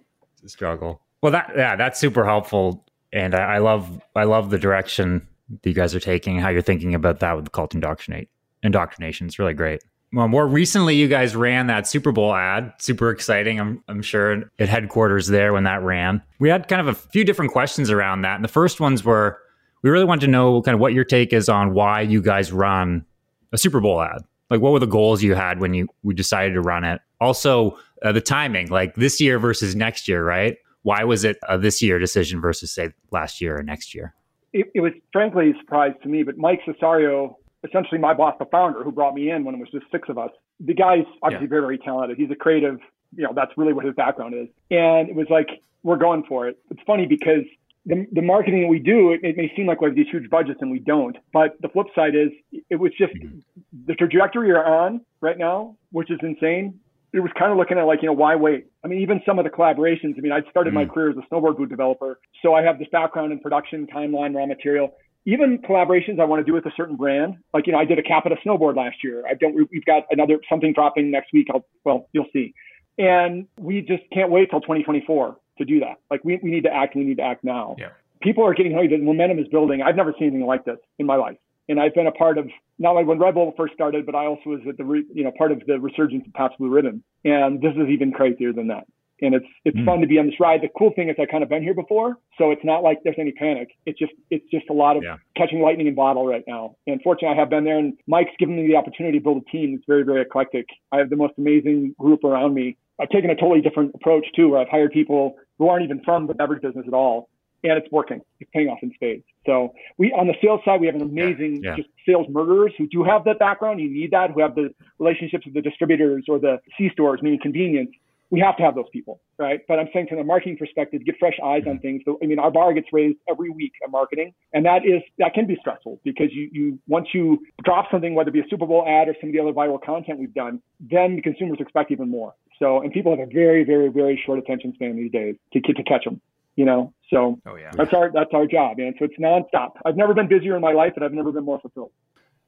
struggle. 0.44 1.00
Well, 1.22 1.32
that 1.32 1.52
yeah, 1.56 1.76
that's 1.76 1.98
super 1.98 2.26
helpful, 2.26 2.84
and 3.10 3.34
I, 3.34 3.54
I 3.54 3.58
love 3.58 4.02
I 4.14 4.24
love 4.24 4.50
the 4.50 4.58
direction 4.58 5.26
that 5.48 5.68
you 5.68 5.74
guys 5.74 5.94
are 5.94 6.00
taking, 6.00 6.38
how 6.38 6.50
you're 6.50 6.60
thinking 6.60 6.94
about 6.94 7.20
that 7.20 7.36
with 7.36 7.46
the 7.46 7.50
cult 7.50 7.74
indoctrinate 7.74 8.28
indoctrination. 8.62 9.26
It's 9.26 9.38
really 9.38 9.54
great. 9.54 9.82
Well, 10.12 10.28
more 10.28 10.46
recently, 10.46 10.96
you 10.96 11.06
guys 11.06 11.36
ran 11.36 11.66
that 11.66 11.86
Super 11.86 12.12
Bowl 12.12 12.34
ad. 12.34 12.72
Super 12.78 13.10
exciting. 13.10 13.60
I'm, 13.60 13.84
I'm 13.88 14.00
sure 14.00 14.50
at 14.58 14.68
headquarters 14.68 15.26
there 15.26 15.52
when 15.52 15.64
that 15.64 15.82
ran. 15.82 16.22
We 16.38 16.48
had 16.48 16.66
kind 16.66 16.80
of 16.80 16.88
a 16.88 16.94
few 16.94 17.24
different 17.24 17.52
questions 17.52 17.90
around 17.90 18.22
that. 18.22 18.36
And 18.36 18.44
the 18.44 18.48
first 18.48 18.80
ones 18.80 19.04
were 19.04 19.38
we 19.82 19.90
really 19.90 20.06
wanted 20.06 20.22
to 20.22 20.28
know 20.28 20.62
kind 20.62 20.74
of 20.74 20.80
what 20.80 20.94
your 20.94 21.04
take 21.04 21.32
is 21.32 21.48
on 21.48 21.74
why 21.74 22.00
you 22.00 22.22
guys 22.22 22.52
run 22.52 23.04
a 23.52 23.58
Super 23.58 23.80
Bowl 23.80 24.00
ad. 24.00 24.22
Like, 24.50 24.60
what 24.60 24.72
were 24.72 24.78
the 24.78 24.86
goals 24.86 25.22
you 25.22 25.34
had 25.34 25.60
when 25.60 25.74
you 25.74 25.88
we 26.02 26.14
decided 26.14 26.54
to 26.54 26.62
run 26.62 26.84
it? 26.84 27.00
Also, 27.20 27.78
uh, 28.02 28.12
the 28.12 28.20
timing, 28.20 28.68
like 28.68 28.94
this 28.94 29.20
year 29.20 29.38
versus 29.38 29.76
next 29.76 30.08
year, 30.08 30.24
right? 30.24 30.56
Why 30.82 31.04
was 31.04 31.24
it 31.24 31.36
a 31.48 31.58
this 31.58 31.82
year 31.82 31.98
decision 31.98 32.40
versus, 32.40 32.70
say, 32.70 32.90
last 33.10 33.40
year 33.40 33.58
or 33.58 33.62
next 33.62 33.94
year? 33.94 34.14
It, 34.54 34.70
it 34.74 34.80
was 34.80 34.92
frankly 35.12 35.50
a 35.50 35.58
surprise 35.58 35.92
to 36.02 36.08
me, 36.08 36.22
but 36.22 36.38
Mike 36.38 36.60
Cessario 36.66 37.34
essentially 37.66 37.98
my 37.98 38.14
boss, 38.14 38.34
the 38.38 38.46
founder, 38.46 38.82
who 38.82 38.92
brought 38.92 39.14
me 39.14 39.30
in 39.30 39.44
when 39.44 39.54
it 39.54 39.58
was 39.58 39.70
just 39.70 39.86
six 39.90 40.08
of 40.08 40.18
us. 40.18 40.30
The 40.60 40.74
guy's 40.74 41.04
obviously 41.22 41.46
yeah. 41.46 41.50
very, 41.50 41.62
very 41.62 41.78
talented. 41.78 42.16
He's 42.16 42.30
a 42.30 42.36
creative, 42.36 42.78
you 43.16 43.24
know, 43.24 43.32
that's 43.34 43.52
really 43.56 43.72
what 43.72 43.84
his 43.84 43.94
background 43.94 44.34
is. 44.34 44.48
And 44.70 45.08
it 45.08 45.16
was 45.16 45.26
like, 45.30 45.48
we're 45.82 45.96
going 45.96 46.24
for 46.28 46.48
it. 46.48 46.58
It's 46.70 46.80
funny 46.86 47.06
because 47.06 47.44
the, 47.86 48.06
the 48.12 48.22
marketing 48.22 48.62
that 48.62 48.68
we 48.68 48.78
do, 48.78 49.12
it, 49.12 49.20
it 49.22 49.36
may 49.36 49.50
seem 49.56 49.66
like 49.66 49.80
we 49.80 49.88
have 49.88 49.96
these 49.96 50.08
huge 50.10 50.28
budgets 50.30 50.58
and 50.60 50.70
we 50.70 50.78
don't. 50.78 51.16
But 51.32 51.60
the 51.60 51.68
flip 51.68 51.86
side 51.94 52.14
is 52.14 52.28
it 52.68 52.76
was 52.76 52.92
just 52.98 53.14
mm-hmm. 53.14 53.38
the 53.86 53.94
trajectory 53.94 54.48
you're 54.48 54.64
on 54.64 55.00
right 55.20 55.38
now, 55.38 55.76
which 55.92 56.10
is 56.10 56.18
insane. 56.22 56.78
It 57.14 57.20
was 57.20 57.30
kind 57.38 57.50
of 57.50 57.56
looking 57.56 57.78
at 57.78 57.84
like, 57.84 58.02
you 58.02 58.08
know, 58.08 58.12
why 58.12 58.36
wait? 58.36 58.66
I 58.84 58.88
mean, 58.88 59.00
even 59.00 59.22
some 59.24 59.38
of 59.38 59.44
the 59.44 59.50
collaborations. 59.50 60.18
I 60.18 60.20
mean, 60.20 60.32
I 60.32 60.40
started 60.50 60.74
mm-hmm. 60.74 60.88
my 60.88 60.94
career 60.94 61.10
as 61.10 61.16
a 61.16 61.34
snowboard 61.34 61.56
boot 61.56 61.70
developer. 61.70 62.20
So 62.42 62.54
I 62.54 62.62
have 62.62 62.78
this 62.78 62.88
background 62.92 63.32
in 63.32 63.40
production, 63.40 63.86
timeline, 63.86 64.34
raw 64.34 64.44
material 64.44 64.94
even 65.28 65.58
collaborations 65.58 66.18
I 66.18 66.24
want 66.24 66.40
to 66.40 66.44
do 66.44 66.54
with 66.54 66.64
a 66.64 66.72
certain 66.74 66.96
brand. 66.96 67.36
Like, 67.52 67.66
you 67.66 67.74
know, 67.74 67.78
I 67.78 67.84
did 67.84 67.98
a 67.98 68.02
Capita 68.02 68.36
snowboard 68.44 68.76
last 68.76 69.04
year. 69.04 69.22
I 69.28 69.34
don't, 69.34 69.54
we've 69.70 69.84
got 69.84 70.04
another 70.10 70.38
something 70.48 70.72
dropping 70.72 71.10
next 71.10 71.34
week. 71.34 71.48
I'll, 71.52 71.66
well, 71.84 72.08
you'll 72.14 72.30
see. 72.32 72.54
And 72.96 73.46
we 73.60 73.82
just 73.82 74.04
can't 74.10 74.30
wait 74.30 74.48
till 74.48 74.62
2024 74.62 75.36
to 75.58 75.64
do 75.66 75.80
that. 75.80 75.96
Like 76.10 76.24
we, 76.24 76.40
we 76.42 76.50
need 76.50 76.64
to 76.64 76.72
act. 76.72 76.96
We 76.96 77.04
need 77.04 77.18
to 77.18 77.24
act 77.24 77.44
now. 77.44 77.76
Yeah. 77.78 77.88
People 78.22 78.42
are 78.42 78.54
getting 78.54 78.72
hungry. 78.72 78.96
The 78.96 79.04
momentum 79.04 79.38
is 79.38 79.48
building. 79.48 79.82
I've 79.82 79.96
never 79.96 80.14
seen 80.18 80.28
anything 80.28 80.46
like 80.46 80.64
this 80.64 80.78
in 80.98 81.04
my 81.04 81.16
life. 81.16 81.36
And 81.68 81.78
I've 81.78 81.94
been 81.94 82.06
a 82.06 82.12
part 82.12 82.38
of 82.38 82.48
not 82.78 82.92
only 82.92 83.04
when 83.04 83.18
Red 83.18 83.34
Bull 83.34 83.52
first 83.54 83.74
started, 83.74 84.06
but 84.06 84.14
I 84.14 84.24
also 84.24 84.48
was 84.48 84.60
at 84.66 84.78
the, 84.78 85.04
you 85.12 85.24
know, 85.24 85.32
part 85.36 85.52
of 85.52 85.60
the 85.66 85.78
resurgence 85.78 86.26
of 86.26 86.32
Pabst 86.32 86.56
Blue 86.56 86.70
Ribbon. 86.70 87.02
And 87.26 87.60
this 87.60 87.74
is 87.76 87.90
even 87.90 88.12
crazier 88.12 88.54
than 88.54 88.68
that 88.68 88.86
and 89.20 89.34
it's 89.34 89.46
it's 89.64 89.76
mm. 89.76 89.84
fun 89.84 90.00
to 90.00 90.06
be 90.06 90.18
on 90.18 90.26
this 90.26 90.38
ride. 90.40 90.60
The 90.62 90.68
cool 90.76 90.92
thing 90.94 91.08
is 91.08 91.16
I 91.18 91.26
kind 91.26 91.42
of 91.42 91.48
been 91.48 91.62
here 91.62 91.74
before, 91.74 92.16
so 92.36 92.50
it's 92.50 92.64
not 92.64 92.82
like 92.82 92.98
there's 93.04 93.16
any 93.18 93.32
panic. 93.32 93.68
It's 93.86 93.98
just 93.98 94.12
it's 94.30 94.44
just 94.50 94.68
a 94.70 94.72
lot 94.72 94.96
of 94.96 95.02
yeah. 95.02 95.16
catching 95.36 95.60
lightning 95.60 95.86
in 95.86 95.94
bottle 95.94 96.26
right 96.26 96.44
now. 96.46 96.76
And 96.86 97.00
fortunately, 97.02 97.36
I 97.36 97.40
have 97.40 97.50
been 97.50 97.64
there, 97.64 97.78
and 97.78 97.94
Mike's 98.06 98.30
given 98.38 98.56
me 98.56 98.66
the 98.66 98.76
opportunity 98.76 99.18
to 99.18 99.24
build 99.24 99.42
a 99.46 99.50
team 99.50 99.74
that's 99.74 99.86
very 99.86 100.02
very 100.02 100.22
eclectic. 100.22 100.66
I 100.92 100.98
have 100.98 101.10
the 101.10 101.16
most 101.16 101.34
amazing 101.38 101.94
group 101.98 102.24
around 102.24 102.54
me. 102.54 102.76
I've 103.00 103.10
taken 103.10 103.30
a 103.30 103.34
totally 103.34 103.60
different 103.60 103.94
approach 103.94 104.26
too, 104.34 104.50
where 104.50 104.60
I've 104.60 104.68
hired 104.68 104.92
people 104.92 105.36
who 105.58 105.68
aren't 105.68 105.84
even 105.84 106.02
from 106.04 106.26
the 106.26 106.34
beverage 106.34 106.62
business 106.62 106.84
at 106.86 106.94
all, 106.94 107.28
and 107.64 107.72
it's 107.72 107.90
working. 107.90 108.20
It's 108.40 108.50
paying 108.52 108.68
off 108.68 108.78
in 108.82 108.92
spades. 108.94 109.24
So 109.46 109.74
we 109.98 110.12
on 110.12 110.26
the 110.26 110.34
sales 110.42 110.60
side, 110.64 110.80
we 110.80 110.86
have 110.86 110.96
an 110.96 111.02
amazing 111.02 111.62
yeah. 111.62 111.70
Yeah. 111.70 111.76
just 111.76 111.88
sales 112.06 112.26
murderers 112.28 112.72
who 112.78 112.86
do 112.88 113.04
have 113.04 113.24
that 113.24 113.38
background. 113.38 113.80
You 113.80 113.90
need 113.90 114.10
that. 114.12 114.30
Who 114.30 114.40
have 114.40 114.54
the 114.54 114.74
relationships 114.98 115.44
with 115.44 115.54
the 115.54 115.62
distributors 115.62 116.26
or 116.28 116.38
the 116.38 116.58
C 116.76 116.90
stores, 116.92 117.20
meaning 117.22 117.40
convenience 117.42 117.90
we 118.30 118.40
have 118.40 118.56
to 118.58 118.62
have 118.62 118.74
those 118.74 118.88
people, 118.92 119.20
right? 119.38 119.60
But 119.66 119.78
I'm 119.78 119.88
saying 119.92 120.08
from 120.08 120.18
a 120.18 120.24
marketing 120.24 120.58
perspective, 120.58 121.04
get 121.04 121.16
fresh 121.18 121.38
eyes 121.42 121.62
on 121.66 121.74
mm-hmm. 121.74 121.82
things. 121.82 122.02
So 122.04 122.18
I 122.22 122.26
mean, 122.26 122.38
our 122.38 122.50
bar 122.50 122.72
gets 122.74 122.88
raised 122.92 123.18
every 123.28 123.50
week 123.50 123.72
on 123.84 123.90
marketing, 123.90 124.34
and 124.52 124.64
that 124.66 124.84
is 124.84 125.02
that 125.18 125.34
can 125.34 125.46
be 125.46 125.56
stressful 125.60 126.00
because 126.04 126.28
you 126.32 126.48
you 126.52 126.78
once 126.86 127.08
you 127.14 127.38
drop 127.64 127.86
something, 127.90 128.14
whether 128.14 128.28
it 128.30 128.32
be 128.32 128.40
a 128.40 128.48
Super 128.50 128.66
Bowl 128.66 128.84
ad 128.86 129.08
or 129.08 129.14
some 129.20 129.30
of 129.30 129.34
the 129.34 129.40
other 129.40 129.52
viral 129.52 129.82
content 129.82 130.18
we've 130.18 130.34
done, 130.34 130.60
then 130.80 131.16
the 131.16 131.22
consumers 131.22 131.58
expect 131.60 131.90
even 131.90 132.10
more. 132.10 132.34
So 132.58 132.80
and 132.80 132.92
people 132.92 133.16
have 133.16 133.26
a 133.26 133.30
very 133.32 133.64
very 133.64 133.88
very 133.88 134.20
short 134.24 134.38
attention 134.38 134.74
span 134.74 134.96
these 134.96 135.12
days 135.12 135.36
to 135.52 135.60
to 135.60 135.82
catch 135.84 136.04
them, 136.04 136.20
you 136.56 136.64
know. 136.64 136.92
So 137.10 137.38
oh, 137.46 137.56
yeah. 137.56 137.70
that's 137.72 137.94
our 137.94 138.10
that's 138.12 138.34
our 138.34 138.46
job, 138.46 138.78
man. 138.78 138.94
So 138.98 139.06
it's 139.06 139.16
nonstop. 139.18 139.72
I've 139.86 139.96
never 139.96 140.12
been 140.12 140.28
busier 140.28 140.54
in 140.54 140.60
my 140.60 140.72
life, 140.72 140.92
and 140.96 141.04
I've 141.04 141.12
never 141.12 141.32
been 141.32 141.44
more 141.44 141.60
fulfilled. 141.60 141.92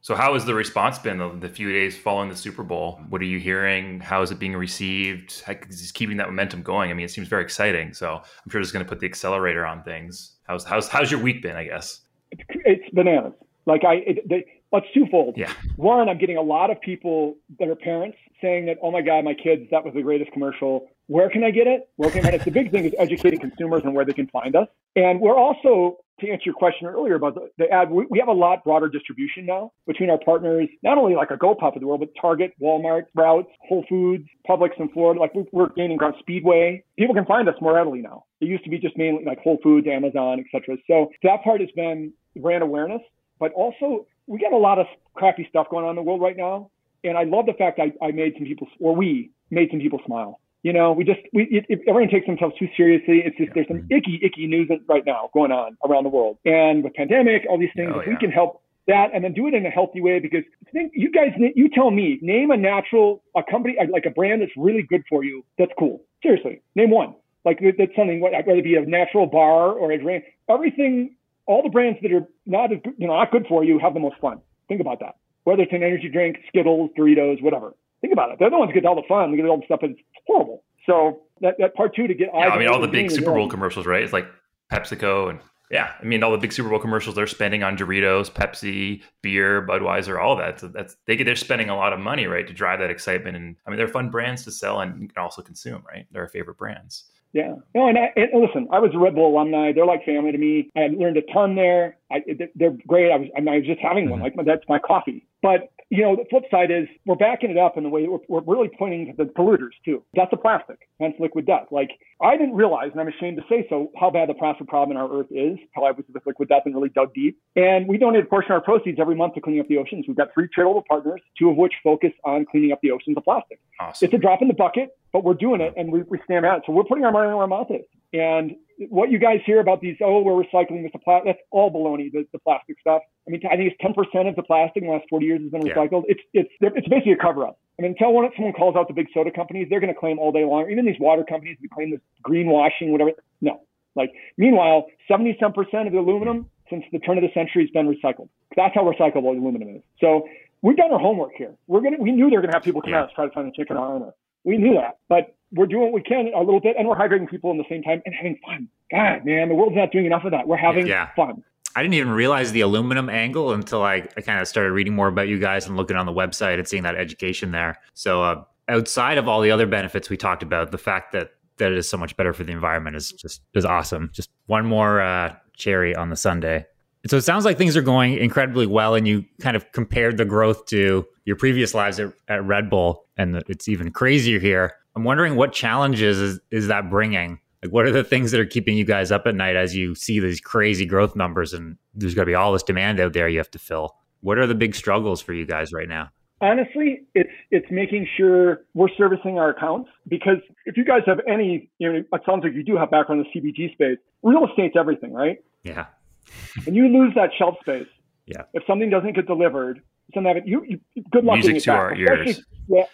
So, 0.02 0.14
how 0.14 0.32
has 0.32 0.47
the 0.47 0.55
response 0.55 0.99
been 0.99 1.19
the, 1.19 1.29
the, 1.38 1.49
few 1.49 1.70
days 1.73 1.97
following 1.97 2.31
the 2.31 2.37
Super 2.37 2.62
Bowl? 2.62 3.00
What 3.11 3.20
are 3.20 3.26
you 3.26 3.38
hearing? 3.38 4.00
How 4.00 4.23
is 4.23 4.31
it 4.31 4.38
being 4.38 4.56
received? 4.56 5.43
How, 5.43 5.55
is 5.69 5.93
keeping 5.93 6.17
that 6.17 6.26
momentum 6.26 6.62
going? 6.62 6.91
I 6.91 6.94
mean, 6.94 7.05
it 7.05 7.11
seems 7.11 7.29
very 7.29 7.43
exciting. 7.43 7.93
So, 7.93 8.14
I'm 8.14 8.50
sure 8.50 8.61
it's 8.62 8.73
going 8.73 8.85
to 8.85 8.88
put 8.88 9.00
the 9.00 9.06
accelerator 9.06 9.67
on 9.67 9.82
things. 9.82 10.37
How's 10.44 10.64
how's 10.64 10.88
how's 10.88 11.11
your 11.11 11.20
week 11.20 11.43
been? 11.43 11.56
I 11.56 11.64
guess 11.64 12.00
it's 12.31 12.88
bananas. 12.94 13.35
Like 13.67 13.85
I, 13.85 13.94
it, 14.06 14.29
they, 14.29 14.44
it's 14.73 14.87
twofold. 14.94 15.37
Yeah. 15.37 15.52
One, 15.76 16.08
I'm 16.08 16.19
getting 16.19 16.37
a 16.37 16.43
lot 16.43 16.70
of 16.70 16.81
people 16.81 17.37
that 17.58 17.69
are 17.69 17.76
parents 17.76 18.17
saying 18.41 18.67
that, 18.67 18.79
oh 18.82 18.91
my 18.91 19.02
God, 19.02 19.25
my 19.25 19.35
kids, 19.35 19.69
that 19.70 19.85
was 19.85 19.94
the 19.94 20.02
greatest 20.02 20.32
commercial. 20.32 20.88
Where 21.08 21.29
can 21.29 21.44
I 21.44 21.50
get 21.50 21.67
it? 21.67 21.88
Where 21.97 22.11
can 22.11 22.20
I 22.25 22.31
get 22.31 22.41
it? 22.41 22.44
The 22.44 22.50
big 22.50 22.70
thing 22.70 22.85
is 22.85 22.94
educating 22.99 23.41
consumers 23.41 23.82
on 23.85 23.94
where 23.94 24.05
they 24.05 24.12
can 24.12 24.29
find 24.29 24.56
us. 24.56 24.69
And 24.97 25.20
we're 25.20 25.37
also 25.37 25.99
to 26.20 26.31
answer 26.31 26.44
your 26.47 26.54
question 26.54 26.87
earlier 26.87 27.14
about 27.14 27.35
the, 27.35 27.50
the 27.59 27.71
ad, 27.71 27.90
we, 27.90 28.06
we, 28.11 28.18
have 28.18 28.28
a 28.28 28.33
lot 28.33 28.64
broader 28.64 28.88
distribution 28.88 29.47
now 29.47 29.73
between 29.87 30.11
our 30.11 30.18
partners, 30.25 30.68
not 30.83 30.99
only 30.99 31.14
like 31.14 31.30
a 31.30 31.37
GoPuff 31.37 31.75
of 31.75 31.80
the 31.80 31.87
world, 31.87 32.00
but 32.00 32.11
Target, 32.21 32.52
Walmart, 32.61 33.09
Sprouts, 33.09 33.49
Whole 33.68 33.85
Foods, 33.88 34.25
Publix 34.49 34.71
in 34.78 34.88
Florida. 34.90 35.21
Like 35.21 35.33
we're 35.52 35.68
gaining 35.71 35.97
ground 35.97 36.14
Speedway. 36.21 36.85
People 36.99 37.14
can 37.14 37.26
find 37.26 37.49
us 37.49 37.54
more 37.61 37.75
readily 37.75 38.00
now. 38.00 38.25
It 38.40 38.47
used 38.47 38.64
to 38.64 38.71
be 38.71 38.78
just 38.78 38.97
mainly 38.97 39.25
like 39.25 39.38
Whole 39.40 39.59
Foods, 39.62 39.87
Amazon, 39.87 40.44
etc. 40.44 40.76
So 40.87 41.11
that 41.23 41.42
part 41.42 41.61
has 41.61 41.71
been 41.75 42.12
brand 42.37 42.62
awareness, 42.62 43.02
but 43.38 43.52
also 43.52 44.06
we 44.26 44.38
got 44.38 44.52
a 44.52 44.59
lot 44.59 44.78
of 44.78 44.87
crappy 45.14 45.47
stuff 45.49 45.66
going 45.71 45.85
on 45.85 45.90
in 45.90 45.97
the 45.97 46.02
world 46.02 46.21
right 46.21 46.37
now. 46.37 46.71
And 47.02 47.16
I 47.16 47.25
love 47.25 47.47
the 47.47 47.54
fact 47.54 47.80
I, 47.80 47.92
I 48.04 48.12
made 48.12 48.35
some 48.37 48.44
people, 48.44 48.68
or 48.78 48.94
we 48.94 49.30
made 49.50 49.71
some 49.71 49.80
people 49.80 50.00
smile. 50.06 50.38
You 50.62 50.75
know, 50.75 50.93
we 50.93 51.05
just 51.05 51.21
we 51.33 51.45
it, 51.45 51.64
it, 51.69 51.81
everyone 51.88 52.11
takes 52.11 52.26
themselves 52.26 52.55
too 52.59 52.69
seriously. 52.76 53.23
It's 53.25 53.37
just 53.38 53.52
there's 53.55 53.69
some 53.69 53.87
icky 53.90 54.21
icky 54.23 54.47
news 54.47 54.71
right 54.88 55.05
now 55.07 55.31
going 55.33 55.52
on 55.52 55.76
around 55.88 56.05
the 56.05 56.11
world, 56.11 56.37
and 56.45 56.85
with 56.85 56.95
pandemic, 56.95 57.47
all 57.49 57.59
these 57.59 57.71
things. 57.75 57.93
Oh, 57.95 58.00
if 58.00 58.07
yeah. 58.07 58.12
we 58.12 58.19
can 58.19 58.31
help 58.31 58.62
that 58.87 59.11
and 59.14 59.25
then 59.25 59.33
do 59.33 59.47
it 59.47 59.55
in 59.55 59.64
a 59.64 59.71
healthy 59.71 60.00
way, 60.00 60.19
because 60.19 60.45
think, 60.73 60.93
you 60.95 61.11
guys, 61.11 61.29
you 61.55 61.69
tell 61.71 61.90
me, 61.90 62.19
name 62.21 62.50
a 62.50 62.57
natural 62.57 63.23
a 63.35 63.43
company 63.43 63.76
like 63.90 64.05
a 64.07 64.11
brand 64.11 64.43
that's 64.43 64.52
really 64.57 64.83
good 64.83 65.02
for 65.09 65.25
you. 65.25 65.45
That's 65.59 65.73
cool. 65.79 66.02
Seriously, 66.23 66.61
name 66.75 66.90
one. 66.90 67.14
Like 67.45 67.61
that's 67.79 67.97
something 67.97 68.21
whether 68.21 68.37
it 68.37 68.64
be 68.64 68.76
a 68.76 68.85
natural 68.85 69.26
bar 69.26 69.73
or 69.73 69.93
a 69.93 69.99
drink. 69.99 70.25
Everything, 70.49 71.17
all 71.47 71.62
the 71.62 71.71
brands 71.71 71.99
that 72.02 72.12
are 72.12 72.29
not 72.45 72.73
as 72.73 72.79
you 72.99 73.07
know 73.07 73.14
not 73.14 73.31
good 73.31 73.47
for 73.49 73.64
you 73.64 73.79
have 73.79 73.95
the 73.95 74.00
most 74.00 74.17
fun. 74.21 74.40
Think 74.69 74.81
about 74.81 75.00
that. 75.00 75.17
Whether 75.45 75.62
it's 75.62 75.73
an 75.73 75.83
energy 75.83 76.11
drink, 76.11 76.37
Skittles, 76.49 76.90
Doritos, 76.99 77.43
whatever. 77.43 77.75
Think 78.00 78.12
about 78.12 78.30
it. 78.30 78.38
They're 78.38 78.50
the 78.50 78.59
ones 78.59 78.71
who 78.71 78.80
get 78.80 78.87
all 78.87 78.95
the 78.95 79.07
fun. 79.09 79.30
They 79.30 79.37
get 79.37 79.47
all 79.47 79.59
the 79.59 79.64
stuff 79.66 79.80
it's 79.83 80.00
horrible. 80.26 80.64
So 80.87 81.23
that, 81.40 81.57
that 81.59 81.75
part 81.75 81.95
two 81.95 82.07
to 82.07 82.14
get 82.14 82.30
yeah, 82.35 82.49
I 82.49 82.59
mean, 82.59 82.69
all 82.69 82.80
the 82.80 82.88
big 82.88 83.11
Super 83.11 83.33
Bowl 83.33 83.49
commercials, 83.49 83.87
right? 83.87 84.02
It's 84.02 84.12
like 84.12 84.26
PepsiCo 84.73 85.30
and 85.30 85.40
yeah, 85.71 85.92
I 86.00 86.04
mean, 86.04 86.25
all 86.25 86.33
the 86.33 86.38
big 86.38 86.52
Super 86.52 86.69
Bowl 86.69 86.80
commercials 86.80 87.14
they're 87.14 87.28
spending 87.28 87.62
on 87.62 87.76
Doritos, 87.76 88.28
Pepsi, 88.28 89.02
beer, 89.23 89.64
Budweiser, 89.64 90.21
all 90.21 90.35
that. 90.37 90.59
So 90.59 90.69
that's 90.69 90.97
they 91.07 91.14
get 91.14 91.25
they're 91.25 91.37
spending 91.37 91.71
a 91.71 91.76
lot 91.76 91.92
of 91.92 92.00
money, 92.00 92.26
right, 92.26 92.47
to 92.47 92.52
drive 92.52 92.80
that 92.80 92.90
excitement. 92.90 93.37
And 93.37 93.57
I 93.66 93.71
mean, 93.71 93.78
they're 93.78 93.87
fun 93.87 94.11
brands 94.11 94.42
to 94.45 94.50
sell 94.50 94.80
and 94.80 95.12
also 95.16 95.42
consume, 95.42 95.85
right? 95.87 96.07
They're 96.11 96.23
our 96.23 96.28
favorite 96.28 96.59
brands. 96.59 97.04
Yeah. 97.33 97.54
No, 97.76 97.87
and, 97.87 97.97
I, 97.97 98.12
and 98.16 98.42
listen, 98.42 98.66
I 98.73 98.80
was 98.80 98.90
a 98.95 98.99
Red 98.99 99.14
Bull 99.14 99.33
alumni. 99.33 99.73
They're 99.73 99.87
like 99.87 100.04
family 100.04 100.33
to 100.33 100.38
me. 100.38 100.71
I 100.76 100.88
learned 100.88 101.16
a 101.16 101.33
ton 101.33 101.54
there. 101.54 101.97
I, 102.11 102.23
they're 102.55 102.76
great. 102.87 103.11
I 103.12 103.17
was, 103.17 103.29
I, 103.37 103.40
mean, 103.40 103.55
I 103.55 103.57
was 103.59 103.67
just 103.67 103.81
having 103.81 104.11
one. 104.11 104.21
Mm-hmm. 104.21 104.38
Like 104.38 104.47
that's 104.47 104.69
my 104.69 104.79
coffee. 104.79 105.26
But 105.43 105.73
you 105.90 106.02
know, 106.02 106.14
the 106.14 106.25
flip 106.31 106.45
side 106.50 106.71
is 106.71 106.87
we're 107.05 107.17
backing 107.17 107.50
it 107.50 107.59
up 107.59 107.76
in 107.76 107.83
the 107.83 107.88
way 107.88 108.07
we're, 108.07 108.19
we're 108.29 108.43
really 108.43 108.71
pointing 108.79 109.07
to 109.07 109.25
the 109.25 109.31
polluters 109.31 109.75
too. 109.85 110.05
That's 110.14 110.31
the 110.31 110.37
plastic, 110.37 110.88
hence 111.00 111.14
liquid 111.19 111.47
death. 111.47 111.67
Like 111.71 111.90
I 112.23 112.37
didn't 112.37 112.55
realize, 112.55 112.90
and 112.93 113.00
I'm 113.00 113.09
ashamed 113.09 113.38
to 113.38 113.45
say 113.49 113.67
so, 113.69 113.90
how 113.99 114.11
bad 114.11 114.29
the 114.29 114.35
plastic 114.35 114.69
problem 114.69 114.97
in 114.97 115.02
our 115.02 115.21
earth 115.21 115.26
is. 115.31 115.59
How 115.75 115.85
I 115.85 115.90
was 115.90 116.05
with 116.12 116.25
liquid 116.26 116.49
death 116.49 116.62
and 116.64 116.75
really 116.75 116.90
dug 116.90 117.12
deep. 117.14 117.38
And 117.57 117.88
we 117.88 117.99
donate 117.99 118.25
a 118.25 118.26
portion 118.26 118.52
of 118.52 118.57
our 118.57 118.61
proceeds 118.61 119.00
every 119.00 119.17
month 119.17 119.35
to 119.35 119.40
cleaning 119.40 119.61
up 119.61 119.69
the 119.69 119.79
oceans. 119.79 120.05
We've 120.07 120.17
got 120.17 120.33
three 120.33 120.49
charitable 120.55 120.85
partners, 120.88 121.21
two 121.38 121.50
of 121.50 121.57
which 121.57 121.73
focus 121.83 122.12
on 122.25 122.47
cleaning 122.50 122.73
up 122.73 122.81
the 122.83 122.93
oceans 122.93 123.17
of 123.17 123.25
plastic. 123.25 123.61
Awesome. 123.81 124.07
It's 124.07 124.14
a 124.14 124.19
drop 124.19 124.43
in 124.43 124.49
the 124.49 124.55
bucket, 124.55 124.97
but 125.12 125.25
we're 125.25 125.35
doing 125.35 125.61
it 125.61 125.75
and 125.76 125.90
we, 125.90 126.02
we 126.02 126.21
stand 126.25 126.47
out. 126.47 126.62
So 126.67 126.73
we're 126.73 126.85
putting 126.85 127.05
our 127.05 127.12
money 127.12 127.29
where 127.29 127.38
our 127.38 127.47
mouth 127.49 127.71
is. 127.71 127.87
And 128.12 128.57
what 128.88 129.10
you 129.10 129.18
guys 129.18 129.40
hear 129.44 129.60
about 129.60 129.80
these, 129.80 129.96
oh, 130.02 130.22
we're 130.22 130.42
recycling 130.42 130.90
the 130.90 130.99
plastic, 130.99 131.25
that's 131.26 131.38
all 131.50 131.70
baloney, 131.70 132.10
the, 132.10 132.26
the 132.32 132.38
plastic 132.38 132.76
stuff. 132.80 133.02
I 133.26 133.30
mean, 133.30 133.40
I 133.50 133.56
think 133.56 133.72
it's 133.72 133.82
10% 133.82 134.28
of 134.28 134.37
the 134.37 134.42
plastic 134.42 134.82
in 134.82 134.88
the 134.88 134.94
last 134.94 135.06
40 135.10 135.26
years 135.26 135.40
has 135.42 135.50
been 135.50 135.62
recycled. 135.62 136.04
Yeah. 136.08 136.14
It's, 136.16 136.20
it's, 136.32 136.50
it's 136.60 136.88
basically 136.88 137.12
a 137.12 137.16
cover 137.16 137.46
up. 137.46 137.58
I 137.78 137.82
mean, 137.82 137.94
until 137.99 138.28
someone 138.37 138.52
calls 138.52 138.76
out 138.76 138.88
the 138.88 138.94
big 138.94 139.08
soda 139.12 139.30
companies, 139.30 139.68
they're 139.70 139.80
going 139.80 139.92
to 139.92 139.99
claim 139.99 140.18
all 140.18 140.32
day 140.32 140.44
long. 140.44 140.70
Even 140.70 140.87
these 140.87 141.00
water 141.00 141.25
companies, 141.25 141.58
we 141.60 141.68
claim 141.68 141.90
this 141.90 142.00
greenwashing, 142.25 142.90
whatever. 142.90 143.12
No. 143.40 143.60
Like, 143.96 144.12
meanwhile, 144.37 144.87
70 145.08 145.37
some 145.40 145.52
percent 145.52 145.87
of 145.87 145.92
the 145.92 145.99
aluminum 145.99 146.49
since 146.70 146.84
the 146.92 146.99
turn 147.00 147.18
of 147.18 147.22
the 147.22 147.32
century 147.34 147.62
has 147.62 147.70
been 147.70 147.88
recycled. 147.88 148.28
That's 148.56 148.75
how 148.75 148.82
recyclable 148.82 149.37
aluminum 149.37 149.76
is. 149.76 149.82
So 150.00 150.28
we've 150.62 150.76
done 150.76 150.92
our 150.92 150.99
homework 150.99 151.32
here. 151.37 151.54
We're 151.66 151.80
gonna, 151.80 151.96
we 151.99 152.12
knew 152.12 152.30
they 152.30 152.37
were 152.37 152.42
going 152.42 152.52
to 152.52 152.56
have 152.56 152.62
people 152.62 152.80
come 152.80 152.92
yeah. 152.92 153.00
out 153.00 153.08
and 153.08 153.14
try 153.14 153.26
to 153.26 153.32
find 153.32 153.49
a 153.49 153.52
chicken 153.52 153.76
armor. 153.76 154.14
We 154.44 154.56
knew 154.56 154.75
that, 154.75 154.99
but 155.09 155.37
we're 155.52 155.66
doing 155.66 155.82
what 155.82 155.92
we 155.92 156.02
can 156.02 156.30
a 156.35 156.40
little 156.40 156.61
bit, 156.61 156.76
and 156.78 156.88
we're 156.88 156.97
hydrating 156.97 157.28
people 157.28 157.50
in 157.50 157.59
the 157.59 157.64
same 157.68 157.82
time 157.82 158.02
and 158.06 158.14
having 158.14 158.38
fun. 158.44 158.68
God, 158.90 159.25
man, 159.25 159.49
the 159.49 159.54
world's 159.54 159.76
not 159.76 159.92
doing 159.92 160.06
enough 160.06 160.25
of 160.25 160.30
that. 160.30 160.47
We're 160.47 160.56
having 160.56 160.87
yeah. 160.87 161.11
fun. 161.14 161.42
I 161.76 161.82
didn't 161.82 161.94
even 161.94 162.11
realize 162.11 162.52
the 162.52 162.62
aluminum 162.62 163.09
angle 163.09 163.52
until 163.52 163.82
I, 163.82 164.09
I 164.16 164.20
kind 164.23 164.40
of 164.40 164.49
started 164.49 164.73
reading 164.73 164.94
more 164.94 165.09
about 165.09 165.28
you 165.28 165.38
guys 165.38 165.66
and 165.66 165.76
looking 165.76 165.97
on 165.97 166.06
the 166.06 166.12
website 166.12 166.59
and 166.59 166.66
seeing 166.66 166.82
that 166.82 166.97
education 166.97 167.52
there. 167.52 167.78
So, 167.94 168.23
uh, 168.23 168.44
outside 168.68 169.18
of 169.18 169.28
all 169.28 169.40
the 169.40 169.50
other 169.50 169.66
benefits 169.66 170.11
we 170.11 170.16
talked 170.16 170.42
about, 170.42 170.73
the 170.73 170.78
fact 170.78 171.12
that 171.12 171.30
that 171.59 171.70
it 171.70 171.78
is 171.78 171.88
so 171.88 171.97
much 171.97 172.16
better 172.16 172.32
for 172.32 172.42
the 172.42 172.52
environment 172.52 172.97
is 172.97 173.12
just 173.12 173.42
is 173.54 173.64
awesome. 173.64 174.11
Just 174.12 174.30
one 174.47 174.66
more 174.66 175.00
uh, 175.00 175.37
cherry 175.56 175.94
on 175.94 176.11
the 176.11 176.16
sundae. 176.16 176.64
So 177.06 177.16
it 177.16 177.23
sounds 177.23 177.44
like 177.44 177.56
things 177.56 177.76
are 177.76 177.82
going 177.82 178.18
incredibly 178.18 178.66
well, 178.66 178.94
and 178.94 179.06
you 179.06 179.25
kind 179.40 179.56
of 179.56 179.70
compared 179.73 180.18
the 180.18 180.25
growth 180.25 180.66
to 180.66 181.06
your 181.25 181.37
previous 181.37 181.73
lives 181.73 181.99
at, 181.99 182.12
at 182.28 182.44
Red 182.44 182.68
Bull, 182.68 183.06
and 183.20 183.42
it's 183.48 183.68
even 183.68 183.90
crazier 183.90 184.40
here. 184.40 184.72
I'm 184.96 185.04
wondering 185.04 185.36
what 185.36 185.52
challenges 185.52 186.18
is, 186.18 186.40
is 186.50 186.68
that 186.68 186.88
bringing? 186.88 187.38
Like, 187.62 187.72
what 187.72 187.84
are 187.84 187.92
the 187.92 188.02
things 188.02 188.30
that 188.30 188.40
are 188.40 188.46
keeping 188.46 188.76
you 188.76 188.84
guys 188.84 189.12
up 189.12 189.26
at 189.26 189.34
night 189.34 189.56
as 189.56 189.76
you 189.76 189.94
see 189.94 190.18
these 190.18 190.40
crazy 190.40 190.86
growth 190.86 191.14
numbers 191.14 191.52
and 191.52 191.76
there's 191.94 192.14
going 192.14 192.24
to 192.24 192.30
be 192.30 192.34
all 192.34 192.52
this 192.52 192.62
demand 192.62 192.98
out 192.98 193.12
there 193.12 193.28
you 193.28 193.38
have 193.38 193.50
to 193.50 193.58
fill? 193.58 193.94
What 194.22 194.38
are 194.38 194.46
the 194.46 194.54
big 194.54 194.74
struggles 194.74 195.20
for 195.20 195.34
you 195.34 195.44
guys 195.44 195.72
right 195.72 195.88
now? 195.88 196.08
Honestly, 196.42 197.02
it's 197.14 197.30
it's 197.50 197.66
making 197.70 198.08
sure 198.16 198.62
we're 198.72 198.88
servicing 198.96 199.38
our 199.38 199.50
accounts 199.50 199.90
because 200.08 200.38
if 200.64 200.78
you 200.78 200.86
guys 200.86 201.02
have 201.04 201.20
any, 201.28 201.70
you 201.78 201.92
know, 201.92 201.98
it 201.98 202.22
sounds 202.24 202.42
like 202.42 202.54
you 202.54 202.64
do 202.64 202.78
have 202.78 202.90
background 202.90 203.26
in 203.26 203.42
the 203.42 203.52
CPG 203.52 203.74
space. 203.74 203.98
Real 204.22 204.46
estate's 204.48 204.74
everything, 204.74 205.12
right? 205.12 205.36
Yeah. 205.64 205.86
and 206.66 206.74
you 206.74 206.88
lose 206.88 207.12
that 207.14 207.28
shelf 207.38 207.56
space. 207.60 207.88
Yeah. 208.24 208.44
If 208.54 208.62
something 208.66 208.88
doesn't 208.88 209.14
get 209.14 209.26
delivered, 209.26 209.82
something 210.14 210.42
you, 210.46 210.64
you 210.64 210.80
good 211.10 211.24
luck 211.24 211.36
Music 211.36 211.62
to 211.64 211.72
our 211.72 211.94
ears. 211.94 212.42
Yeah, 212.68 212.84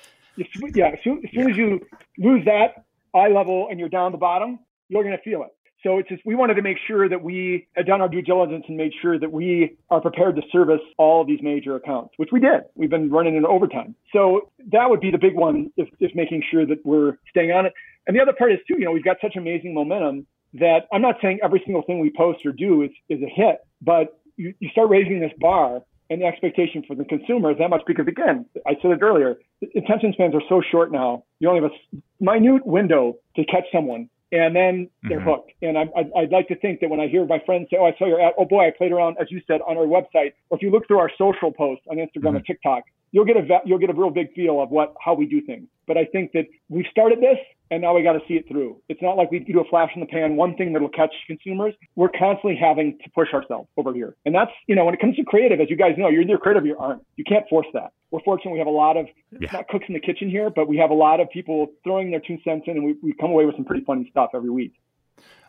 yeah, 0.75 0.89
as 0.89 0.99
soon, 1.03 1.23
as, 1.25 1.31
soon 1.33 1.51
as 1.51 1.57
you 1.57 1.81
lose 2.19 2.45
that 2.45 2.85
eye 3.15 3.29
level 3.29 3.69
and 3.71 3.79
you're 3.79 3.89
down 3.89 4.13
the 4.13 4.19
bottom, 4.19 4.59
you're 4.89 5.03
going 5.03 5.17
to 5.17 5.23
feel 5.23 5.43
it. 5.43 5.51
So 5.83 5.99
it's 5.99 6.09
just 6.09 6.23
we 6.25 6.35
wanted 6.35 6.55
to 6.55 6.63
make 6.63 6.79
sure 6.87 7.09
that 7.09 7.23
we 7.23 7.69
had 7.77 7.87
done 7.87 8.01
our 8.01 8.09
due 8.09 8.23
diligence 8.23 8.65
and 8.67 8.77
made 8.77 8.93
sure 9.01 9.19
that 9.21 9.31
we 9.31 9.77
are 9.91 10.01
prepared 10.01 10.35
to 10.37 10.43
service 10.51 10.81
all 10.99 11.21
of 11.21 11.29
these 11.29 11.39
major 11.43 11.77
accounts, 11.77 12.15
which 12.17 12.31
we 12.33 12.41
did. 12.41 12.63
We've 12.75 12.91
been 12.91 13.11
running 13.11 13.37
in 13.37 13.47
overtime. 13.47 13.95
So 14.13 14.51
that 14.73 14.91
would 14.91 15.01
be 15.01 15.11
the 15.11 15.19
big 15.19 15.35
one, 15.35 15.71
is 15.77 16.11
making 16.15 16.43
sure 16.51 16.67
that 16.67 16.85
we're 16.85 17.19
staying 17.31 17.53
on 17.53 17.67
it. 17.67 17.73
And 18.07 18.17
the 18.17 18.21
other 18.21 18.33
part 18.33 18.53
is 18.53 18.59
too, 18.67 18.75
you 18.79 18.85
know, 18.85 18.93
we've 18.93 19.05
got 19.05 19.19
such 19.23 19.37
amazing 19.37 19.75
momentum 19.75 20.27
that 20.55 20.89
I'm 20.93 21.03
not 21.03 21.17
saying 21.23 21.41
every 21.45 21.63
single 21.65 21.83
thing 21.83 22.01
we 22.01 22.13
post 22.17 22.45
or 22.45 22.53
do 22.53 22.83
is, 22.83 22.91
is 23.09 23.21
a 23.23 23.29
hit, 23.29 23.59
but 23.81 24.19
you, 24.37 24.55
you 24.59 24.71
start 24.71 24.89
raising 24.89 25.21
this 25.21 25.33
bar 25.39 25.83
and 26.11 26.21
the 26.21 26.27
expectation 26.27 26.85
for 26.87 26.95
the 26.95 27.05
consumer 27.05 27.51
is 27.51 27.59
that 27.59 27.71
much 27.71 27.83
because 27.87 28.07
again, 28.07 28.47
I 28.67 28.75
said 28.81 28.93
it 28.93 29.03
earlier, 29.03 29.37
attention 29.75 30.13
spans 30.13 30.35
are 30.35 30.43
so 30.49 30.63
short 30.71 30.93
now. 30.93 31.25
You 31.41 31.49
only 31.49 31.63
have 31.63 31.71
a 31.73 32.25
minute 32.25 32.67
window 32.67 33.17
to 33.37 33.45
catch 33.45 33.65
someone 33.73 34.09
and 34.33 34.57
then 34.57 34.91
they're 35.05 35.19
mm-hmm. 35.19 35.29
hooked. 35.29 35.53
And 35.63 35.79
I, 35.79 35.83
I, 35.97 36.23
would 36.23 36.33
like 36.33 36.49
to 36.49 36.57
think 36.57 36.81
that 36.81 36.91
when 36.91 37.01
I 37.01 37.07
hear 37.07 37.25
my 37.25 37.39
friends 37.47 37.69
say, 37.71 37.77
"Oh, 37.79 37.87
I 37.87 37.95
saw 37.99 38.07
your 38.07 38.21
ad," 38.21 38.35
oh 38.39 38.45
boy, 38.45 38.67
I 38.67 38.71
played 38.77 38.93
around, 38.93 39.17
as 39.21 39.31
you 39.31 39.41
said, 39.47 39.61
on 39.67 39.77
our 39.77 39.87
website, 39.87 40.33
or 40.51 40.59
if 40.59 40.63
you 40.63 40.71
look 40.71 40.87
through 40.87 40.99
our 40.99 41.11
social 41.17 41.53
posts 41.53 41.85
on 41.91 41.97
Instagram 41.97 42.07
mm-hmm. 42.07 42.37
and 42.37 42.47
TikTok, 42.47 42.85
you'll 43.13 43.25
get 43.25 43.37
a 43.37 43.61
you'll 43.65 43.79
get 43.79 43.91
a 43.91 43.95
real 43.95 44.11
big 44.11 44.35
feel 44.35 44.61
of 44.61 44.71
what 44.71 44.95
how 45.01 45.15
we 45.15 45.27
do 45.27 45.41
things. 45.41 45.69
But 45.87 45.97
I 45.97 46.05
think 46.07 46.33
that 46.33 46.47
we've 46.69 46.87
started 46.91 47.21
this, 47.21 47.39
and 47.71 47.83
now 47.83 47.95
we 47.95 48.03
got 48.03 48.13
to 48.13 48.21
see 48.29 48.35
it 48.35 48.47
through. 48.49 48.81
It's 48.89 49.03
not 49.03 49.17
like 49.17 49.31
we 49.31 49.41
do 49.41 49.61
a 49.61 49.65
flash 49.65 49.91
in 49.95 50.01
the 50.01 50.07
pan, 50.07 50.37
one 50.37 50.57
thing 50.57 50.73
that'll 50.73 50.89
catch 50.89 51.13
consumers. 51.27 51.75
We're 51.95 52.11
constantly 52.11 52.57
having 52.57 52.99
to 53.05 53.11
push 53.11 53.29
ourselves 53.33 53.69
over 53.77 53.93
here, 53.93 54.17
and 54.25 54.35
that's 54.35 54.53
you 54.67 54.75
know 54.75 54.85
when 54.85 54.95
it 54.95 55.01
comes 55.01 55.17
to 55.17 55.25
creative, 55.25 55.61
as 55.61 55.71
you 55.71 55.77
guys 55.77 55.95
know, 55.97 56.09
you're 56.09 56.23
either 56.23 56.39
creative 56.39 56.65
or 56.65 56.67
you 56.67 56.79
aren't. 56.79 57.03
You 57.17 57.25
can't 57.25 57.49
force 57.49 57.67
that. 57.75 57.93
We're 58.11 58.21
fortunate 58.25 58.53
we 58.53 58.59
have 58.59 58.69
a 58.69 58.71
lot 58.71 58.97
of 58.97 59.07
yeah. 59.41 59.51
not 59.53 59.69
cooks 59.69 59.87
in 59.89 59.95
the 59.95 60.01
kitchen 60.01 60.31
here, 60.31 60.51
but 60.51 60.69
we 60.69 60.77
have 60.79 60.91
a 60.91 60.95
lot 60.95 61.21
of 61.21 61.29
people 61.31 61.69
throwing 61.85 62.11
their 62.11 62.21
two 62.21 62.39
cents 62.45 62.65
in, 62.67 62.77
and 62.77 62.85
we, 62.85 62.95
we 63.03 63.15
come 63.21 63.31
away 63.31 63.45
with 63.45 63.57
some 63.57 63.65
pretty 63.65 63.85
funny 63.85 64.09
stuff 64.11 64.31
every 64.35 64.51
week. 64.51 64.73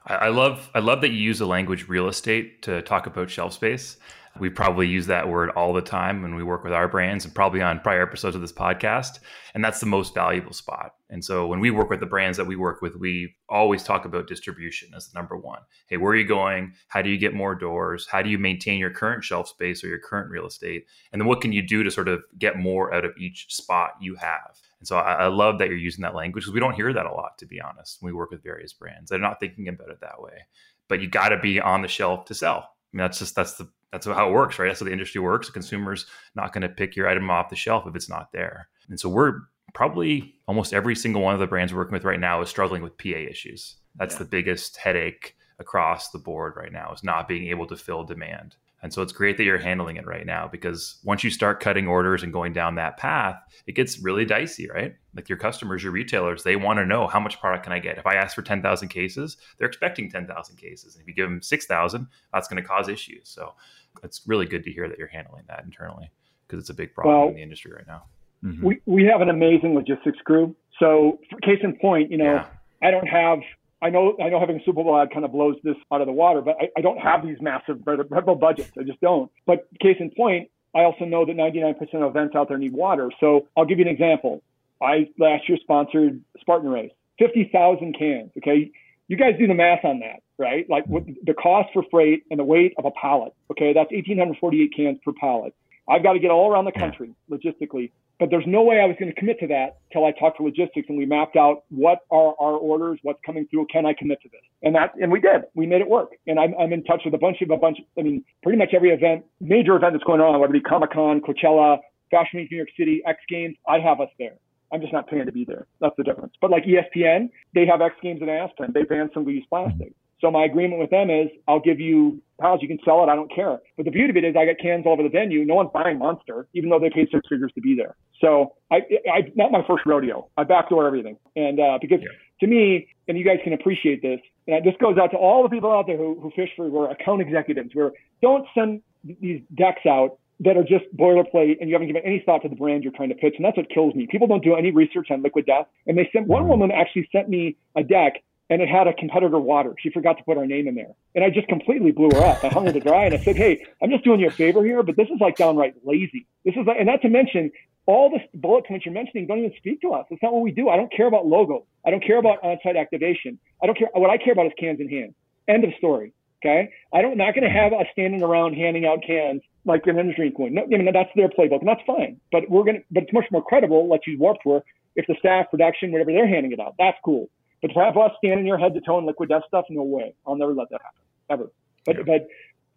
I 0.10 0.30
love 0.30 0.70
I 0.74 0.80
love 0.80 1.02
that 1.02 1.10
you 1.10 1.18
use 1.18 1.40
the 1.40 1.48
language 1.48 1.90
real 1.90 2.08
estate 2.08 2.62
to 2.62 2.82
talk 2.82 3.08
about 3.08 3.30
shelf 3.30 3.54
space. 3.54 3.98
We 4.40 4.50
probably 4.50 4.88
use 4.88 5.08
that 5.08 5.28
word 5.28 5.50
all 5.52 5.74
the 5.74 5.82
time 5.82 6.22
when 6.22 6.36
we 6.36 6.44
work 6.44 6.64
with 6.64 6.74
our 6.74 6.88
brands 6.88 7.26
and 7.26 7.34
probably 7.34 7.62
on 7.62 7.80
prior 7.80 8.02
episodes 8.02 8.36
of 8.36 8.42
this 8.42 8.52
podcast. 8.52 9.20
And 9.54 9.64
that's 9.64 9.80
the 9.80 9.86
most 9.86 10.14
valuable 10.14 10.54
spot. 10.54 10.94
And 11.10 11.24
so 11.24 11.48
when 11.48 11.60
we 11.60 11.72
work 11.72 11.90
with 11.90 12.00
the 12.00 12.06
brands 12.06 12.38
that 12.38 12.46
we 12.46 12.56
work 12.56 12.82
with, 12.82 12.96
we 12.96 13.36
always 13.50 13.84
talk 13.84 14.06
about 14.06 14.28
distribution 14.28 14.90
as 14.96 15.08
the 15.08 15.18
number 15.18 15.38
one. 15.38 15.60
Hey, 15.88 15.98
where 15.98 16.12
are 16.12 16.18
you 16.18 16.28
going? 16.28 16.74
How 16.90 17.02
do 17.02 17.10
you 17.10 17.18
get 17.18 17.34
more 17.34 17.56
doors? 17.56 18.08
How 18.10 18.22
do 18.22 18.30
you 18.30 18.38
maintain 18.38 18.80
your 18.80 18.92
current 18.92 19.24
shelf 19.24 19.48
space 19.48 19.84
or 19.84 19.88
your 19.88 20.00
current 20.00 20.30
real 20.30 20.46
estate? 20.46 20.86
And 21.12 21.22
then 21.22 21.28
what 21.28 21.42
can 21.42 21.52
you 21.54 21.62
do 21.62 21.84
to 21.84 21.92
sort 21.92 22.08
of 22.08 22.22
get 22.38 22.58
more 22.58 22.94
out 22.94 23.06
of 23.06 23.14
each 23.18 23.48
spot 23.50 23.92
you 24.02 24.16
have? 24.16 24.60
And 24.80 24.88
so 24.88 24.98
I, 24.98 25.14
I 25.14 25.28
love 25.28 25.60
that 25.60 25.70
you're 25.70 25.78
using 25.78 26.04
that 26.04 26.16
language 26.16 26.44
because 26.44 26.54
we 26.54 26.60
don't 26.60 26.76
hear 26.76 26.94
that 26.94 27.06
a 27.06 27.14
lot, 27.14 27.38
to 27.40 27.46
be 27.46 27.62
honest. 27.62 27.98
When 28.02 28.14
we 28.14 28.18
work 28.18 28.32
with 28.32 28.44
various 28.44 28.74
brands, 28.74 29.10
they're 29.10 29.20
not 29.20 29.40
thinking 29.40 29.68
about 29.68 29.90
it 29.90 30.02
that 30.02 30.22
way. 30.22 30.46
But 30.88 31.02
you 31.02 31.10
got 31.10 31.30
to 31.30 31.40
be 31.40 31.60
on 31.60 31.82
the 31.82 31.88
shelf 31.88 32.26
to 32.26 32.34
sell. 32.34 32.70
I 32.94 32.98
mean, 32.98 33.04
that's 33.04 33.20
just 33.20 33.36
that's 33.36 33.56
the 33.56 33.70
that's 33.92 34.06
how 34.06 34.30
it 34.30 34.34
works, 34.34 34.60
right? 34.60 34.68
That's 34.68 34.80
how 34.80 34.86
the 34.86 34.92
industry 34.92 35.22
works. 35.22 35.48
The 35.48 35.54
consumer's 35.54 36.06
not 36.36 36.54
going 36.54 36.64
to 36.64 36.70
pick 36.70 36.96
your 36.96 37.08
item 37.08 37.30
off 37.30 37.50
the 37.50 37.56
shelf 37.56 37.86
if 37.88 37.96
it's 37.96 38.10
not 38.10 38.32
there. 38.32 38.68
And 38.90 39.00
so 39.00 39.10
we're 39.10 39.42
probably 39.74 40.36
almost 40.48 40.74
every 40.74 40.96
single 40.96 41.22
one 41.22 41.34
of 41.34 41.40
the 41.40 41.48
brands 41.48 41.74
we're 41.74 41.80
working 41.80 41.94
with 41.94 42.04
right 42.04 42.20
now 42.20 42.42
is 42.42 42.50
struggling 42.50 42.82
with 42.82 42.98
PA 42.98 43.10
issues. 43.10 43.78
That's 43.96 44.16
yeah. 44.16 44.20
the 44.20 44.26
biggest 44.26 44.78
headache 44.78 45.36
across 45.60 46.10
the 46.12 46.20
board 46.20 46.54
right 46.56 46.72
now 46.72 46.92
is 46.94 47.04
not 47.04 47.28
being 47.28 47.48
able 47.48 47.68
to 47.68 47.76
fill 47.76 48.04
demand. 48.04 48.56
And 48.84 48.94
so 48.94 49.02
it's 49.02 49.12
great 49.12 49.38
that 49.38 49.44
you're 49.44 49.58
handling 49.58 49.98
it 49.98 50.06
right 50.06 50.26
now 50.26 50.48
because 50.48 51.00
once 51.04 51.24
you 51.24 51.32
start 51.32 51.60
cutting 51.60 51.88
orders 51.88 52.22
and 52.22 52.32
going 52.32 52.54
down 52.54 52.76
that 52.76 52.98
path, 52.98 53.42
it 53.66 53.72
gets 53.72 54.00
really 54.00 54.24
dicey, 54.24 54.70
right? 54.70 54.96
Like 55.16 55.30
your 55.30 55.38
customers, 55.38 55.82
your 55.82 55.92
retailers, 55.92 56.44
they 56.44 56.56
want 56.56 56.78
to 56.78 56.86
know 56.86 57.08
how 57.08 57.20
much 57.20 57.40
product 57.40 57.64
can 57.64 57.74
I 57.74 57.80
get? 57.80 57.98
If 57.98 58.06
I 58.06 58.16
ask 58.16 58.36
for 58.36 58.44
10,000 58.44 58.88
cases, 58.90 59.38
they're 59.58 59.68
expecting 59.68 60.12
10,000 60.12 60.56
cases. 60.58 60.94
And 60.94 61.02
if 61.02 61.08
you 61.08 61.16
give 61.16 61.28
them 61.28 61.42
6,000, 61.42 62.08
that's 62.32 62.48
going 62.48 62.62
to 62.62 62.68
cause 62.68 62.88
issues. 62.88 63.30
So 63.30 63.56
it's 64.04 64.22
really 64.28 64.46
good 64.46 64.64
to 64.66 64.72
hear 64.72 64.88
that 64.88 65.00
you're 65.00 65.08
handling 65.08 65.46
that 65.48 65.64
internally 65.64 66.12
because 66.48 66.62
it's 66.62 66.70
a 66.70 66.76
big 66.76 66.94
problem 66.94 67.18
well, 67.18 67.28
in 67.30 67.36
the 67.36 67.42
industry 67.42 67.72
right 67.74 67.88
now. 67.88 68.04
Mm-hmm. 68.44 68.66
We, 68.66 68.82
we 68.86 69.04
have 69.06 69.22
an 69.22 69.30
amazing 69.30 69.74
logistics 69.74 70.20
crew. 70.24 70.56
So 70.80 71.20
case 71.44 71.60
in 71.64 71.76
point, 71.78 72.12
you 72.12 72.18
know, 72.18 72.36
yeah. 72.36 72.46
I 72.84 72.92
don't 72.92 73.08
have 73.08 73.40
I 73.82 73.90
know 73.90 74.18
I 74.24 74.30
know 74.30 74.40
having 74.40 74.58
a 74.60 74.64
Super 74.64 74.84
Bowl 74.84 75.00
ad 75.00 75.12
kind 75.12 75.24
of 75.24 75.32
blows 75.32 75.56
this 75.64 75.76
out 75.92 76.02
of 76.02 76.08
the 76.08 76.14
water, 76.14 76.42
but 76.42 76.56
I, 76.60 76.70
I 76.78 76.82
don't 76.82 76.98
have 76.98 77.24
these 77.24 77.38
massive 77.42 77.80
Red 77.86 78.26
Bull 78.26 78.36
budgets. 78.36 78.72
I 78.80 78.84
just 78.84 79.00
don't. 79.02 79.32
But 79.46 79.68
case 79.80 79.98
in 80.00 80.10
point, 80.12 80.50
I 80.74 80.84
also 80.84 81.06
know 81.06 81.26
that 81.26 81.36
99% 81.36 81.80
of 81.96 82.10
events 82.10 82.36
out 82.36 82.48
there 82.50 82.58
need 82.58 82.74
water. 82.74 83.12
So 83.20 83.48
I'll 83.56 83.66
give 83.66 83.80
you 83.80 83.86
an 83.86 83.92
example. 83.92 84.42
I 84.82 85.10
last 85.20 85.48
year 85.48 85.58
sponsored 85.62 86.22
Spartan 86.40 86.70
Race, 86.70 86.92
50,000 87.20 87.98
cans. 87.98 88.32
Okay, 88.38 88.72
you 89.08 89.18
guys 89.18 89.34
do 89.40 89.48
the 89.48 89.54
math 89.54 89.86
on 89.86 90.00
that, 90.00 90.22
right? 90.38 90.68
Like 90.70 90.86
the 90.88 91.34
cost 91.34 91.70
for 91.74 91.84
freight 91.90 92.24
and 92.30 92.40
the 92.40 92.44
weight 92.44 92.74
of 92.78 92.86
a 92.86 92.92
pallet. 92.92 93.34
Okay, 93.52 93.74
that's 93.74 93.92
1,848 93.92 94.74
cans 94.76 95.00
per 95.04 95.14
pallet. 95.14 95.54
I've 95.90 96.04
got 96.04 96.14
to 96.14 96.20
get 96.20 96.32
all 96.32 96.52
around 96.52 96.66
the 96.66 96.72
country 96.74 97.12
logistically. 97.32 97.92
But 98.20 98.32
there's 98.32 98.46
no 98.48 98.64
way 98.64 98.80
I 98.80 98.86
was 98.86 98.96
going 99.00 99.14
to 99.14 99.20
commit 99.20 99.40
to 99.42 99.48
that 99.48 99.78
till 99.94 100.06
I 100.06 100.12
talked 100.12 100.38
to 100.38 100.44
logistics 100.44 100.88
and 100.90 100.98
we 100.98 101.06
mapped 101.06 101.36
out 101.36 101.64
what 101.70 102.00
are 102.10 102.34
our 102.40 102.54
orders, 102.54 103.00
what's 103.04 103.20
coming 103.24 103.48
through, 103.52 103.68
can 103.72 103.86
I 103.86 103.94
commit 103.94 104.22
to 104.24 104.30
this? 104.30 104.42
And 104.64 104.74
that, 104.76 104.94
and 105.00 105.12
we 105.12 105.20
did. 105.20 105.44
We 105.54 105.68
made 105.68 105.82
it 105.82 105.90
work. 105.90 106.14
And 106.26 106.40
I'm, 106.40 106.56
I'm 106.60 106.74
in 106.74 106.84
touch 106.84 107.02
with 107.06 107.14
a 107.14 107.18
bunch 107.20 107.42
of 107.42 107.52
a 107.52 107.58
bunch. 107.58 107.78
I 107.98 108.02
mean, 108.02 108.26
pretty 108.42 108.58
much 108.58 108.70
every 108.74 108.90
event, 108.90 109.24
major 109.40 109.76
event 109.76 109.94
that's 109.94 110.04
going 110.04 110.22
on, 110.22 110.40
whether 110.40 110.56
it 110.56 110.64
be 110.64 110.68
Comic 110.68 110.92
Con, 110.92 111.22
Coachella, 111.22 111.78
Fashion 112.10 112.40
Week, 112.40 112.52
New 112.52 112.58
York 112.58 112.70
City, 112.78 113.04
X 113.06 113.20
Games, 113.30 113.56
I 113.68 113.80
have 113.80 114.00
us 114.02 114.10
there. 114.18 114.38
I'm 114.72 114.82
just 114.82 114.94
not 114.94 115.08
paying 115.08 115.26
to 115.26 115.32
be 115.32 115.46
there. 115.46 115.68
That's 115.80 115.96
the 115.98 116.04
difference. 116.04 116.34
But 116.42 116.52
like 116.52 116.66
ESPN, 116.66 117.30
they 117.54 117.66
have 117.66 117.82
X 117.82 117.96
Games 118.02 118.22
in 118.22 118.30
Aspen. 118.30 118.72
They 118.74 118.84
ban 118.84 119.10
single-use 119.14 119.46
plastic. 119.50 119.94
So 120.20 120.32
my 120.32 120.46
agreement 120.46 120.80
with 120.80 120.90
them 120.90 121.10
is 121.10 121.28
I'll 121.48 121.60
give 121.60 121.80
you 121.80 122.22
pounds, 122.40 122.62
you 122.62 122.68
can 122.68 122.80
sell 122.84 123.04
it, 123.04 123.10
I 123.10 123.16
don't 123.16 123.34
care. 123.34 123.60
But 123.76 123.86
the 123.86 123.92
beauty 123.92 124.10
of 124.10 124.18
it 124.18 124.24
is 124.24 124.36
I 124.36 124.46
got 124.46 124.58
cans 124.60 124.86
all 124.86 124.94
over 124.94 125.04
the 125.04 125.10
venue. 125.10 125.46
No 125.46 125.56
one's 125.56 125.70
buying 125.74 125.98
Monster, 125.98 126.48
even 126.54 126.70
though 126.70 126.80
they 126.80 126.90
paid 126.90 127.10
six 127.12 127.28
figures 127.28 127.52
to 127.56 127.62
be 127.62 127.76
there. 127.76 127.96
So 128.22 128.54
I, 128.72 128.78
I 129.12 129.32
not 129.36 129.52
my 129.52 129.64
first 129.68 129.86
rodeo. 129.86 130.30
I 130.38 130.44
backdoor 130.44 130.86
everything. 130.86 131.18
And 131.36 131.60
uh, 131.60 131.78
because 131.82 132.00
yeah. 132.02 132.10
to 132.42 132.48
me, 132.48 132.88
and 133.08 133.18
you 133.18 133.24
guys 133.24 133.40
can 133.44 133.54
appreciate 133.54 134.02
this, 134.02 134.20
and 134.48 134.66
this 134.66 134.76
goes 134.80 134.98
out 134.98 135.12
to 135.12 135.18
all 135.18 135.44
the 135.44 135.50
people 135.50 135.72
out 135.72 135.88
there 135.88 135.98
who, 135.98 136.20
who 136.20 136.32
fish 136.36 136.50
for 136.56 136.68
were 136.70 136.90
account 136.90 137.22
executives, 137.22 137.72
where 137.74 137.92
don't 138.22 138.48
send 138.56 138.82
these 139.04 139.42
decks 139.56 139.86
out 139.86 140.20
that 140.40 140.56
are 140.56 140.64
just 140.64 140.86
boilerplate 140.96 141.58
and 141.60 141.68
you 141.68 141.74
haven't 141.74 141.88
given 141.88 142.04
any 142.06 142.22
thought 142.24 142.44
to 142.44 142.50
the 142.50 142.56
brand 142.56 142.84
you're 142.84 142.94
trying 142.94 143.10
to 143.10 143.16
pitch. 143.16 143.34
And 143.38 143.46
that's 143.46 143.58
what 143.58 143.70
kills 143.70 143.96
me. 143.96 144.08
People 144.10 144.28
don't 144.28 144.44
do 144.44 144.56
any 144.56 144.72
research 144.72 145.08
on 145.10 145.24
liquid 145.24 145.48
death. 145.48 145.66
And 145.88 145.98
they 145.98 146.08
sent 146.14 146.28
one 146.28 146.48
woman 146.48 146.72
actually 146.72 147.10
sent 147.12 147.28
me 147.28 147.58
a 147.76 147.84
deck 147.84 148.24
and 148.50 148.62
it 148.62 148.70
had 148.70 148.88
a 148.88 148.94
competitor 148.94 149.40
water. 149.40 149.76
She 149.80 149.90
forgot 149.90 150.18
to 150.18 150.24
put 150.24 150.38
our 150.38 150.46
name 150.46 150.68
in 150.68 150.76
there. 150.76 150.94
And 151.16 151.24
I 151.24 151.30
just 151.30 151.48
completely 151.48 151.92
blew 151.92 152.10
her 152.14 152.24
up. 152.24 152.44
I 152.44 152.48
hung 152.48 152.66
her 152.66 152.72
to 152.72 152.80
dry 152.80 153.06
and 153.06 153.14
I 153.14 153.18
said, 153.24 153.36
Hey, 153.36 153.66
I'm 153.82 153.90
just 153.90 154.04
doing 154.04 154.20
you 154.20 154.28
a 154.28 154.32
favor 154.32 154.64
here, 154.64 154.84
but 154.84 154.96
this 154.96 155.08
is 155.10 155.20
like 155.20 155.36
downright 155.36 155.76
lazy. 155.86 156.26
This 156.46 156.56
is 156.56 156.66
like, 156.66 156.78
and 156.78 156.88
not 156.88 157.02
to 157.02 157.10
mention 157.10 157.52
all 157.86 158.10
the 158.10 158.20
bullet 158.38 158.66
points 158.66 158.86
you're 158.86 158.94
mentioning 158.94 159.28
don't 159.28 159.40
even 159.40 159.54
speak 159.58 159.82
to 159.82 159.94
us. 159.94 160.06
It's 160.10 160.22
not 160.22 160.34
what 160.34 160.42
we 160.42 160.52
do. 160.52 160.70
I 160.70 160.76
don't 160.76 160.92
care 160.92 161.08
about 161.08 161.26
logos. 161.26 161.64
I 161.86 161.92
don't 161.92 162.04
care 162.04 162.18
about 162.18 162.44
on-site 162.44 162.76
activation. 162.76 163.40
I 163.62 163.66
don't 163.66 163.78
care. 163.78 163.90
What 163.94 164.10
I 164.10 164.18
care 164.18 164.34
about 164.34 164.48
is 164.48 164.54
cans 164.60 164.80
in 164.80 164.90
hand. 164.90 165.14
End 165.48 165.64
of 165.64 165.72
story. 165.78 166.14
Okay. 166.44 166.70
I 166.94 167.02
don't, 167.02 167.18
not 167.18 167.34
going 167.34 167.46
to 167.46 167.50
have 167.50 167.74
us 167.74 167.88
standing 167.94 168.22
around 168.22 168.54
handing 168.54 168.86
out 168.86 169.00
cans 169.06 169.42
like 169.66 169.86
an 169.88 169.98
energy 169.98 170.16
drink 170.16 170.40
would. 170.40 170.54
No, 170.54 170.64
I 170.64 170.68
mean, 170.68 170.90
that's 170.94 171.10
their 171.16 171.30
playbook 171.30 171.60
and 171.60 171.68
that's 171.68 171.82
fine, 171.86 172.20
but 172.32 172.50
we're 172.50 172.64
going 172.64 172.78
to, 172.78 172.84
but 172.92 173.04
it's 173.04 173.14
much 173.14 173.26
more 173.32 173.44
credible. 173.44 173.90
Let's 173.90 174.06
use 174.06 174.20
Warped 174.20 174.44
Tour 174.44 174.64
if 174.96 175.06
the 175.08 175.16
staff, 175.20 175.50
production, 175.52 175.92
whatever 175.92 176.12
they're 176.12 176.28
handing 176.28 176.52
it 176.52 176.60
out. 176.60 176.76
That's 176.78 176.98
cool. 177.04 177.30
But 177.62 177.70
to 177.70 177.80
have 177.80 177.98
us 177.98 178.12
standing 178.18 178.46
here 178.46 178.58
head 178.58 178.74
to 178.76 178.82
toe 178.82 179.00
in 179.00 179.06
liquid 179.06 179.30
death 179.30 179.44
stuff, 179.48 179.66
no 179.70 179.84
way. 179.84 180.14
I'll 180.26 180.36
never 180.36 180.54
let 180.54 180.70
that 180.70 180.82
happen 180.82 181.02
ever. 181.30 181.52
But, 181.86 181.98
yeah. 181.98 182.04
but 182.06 182.28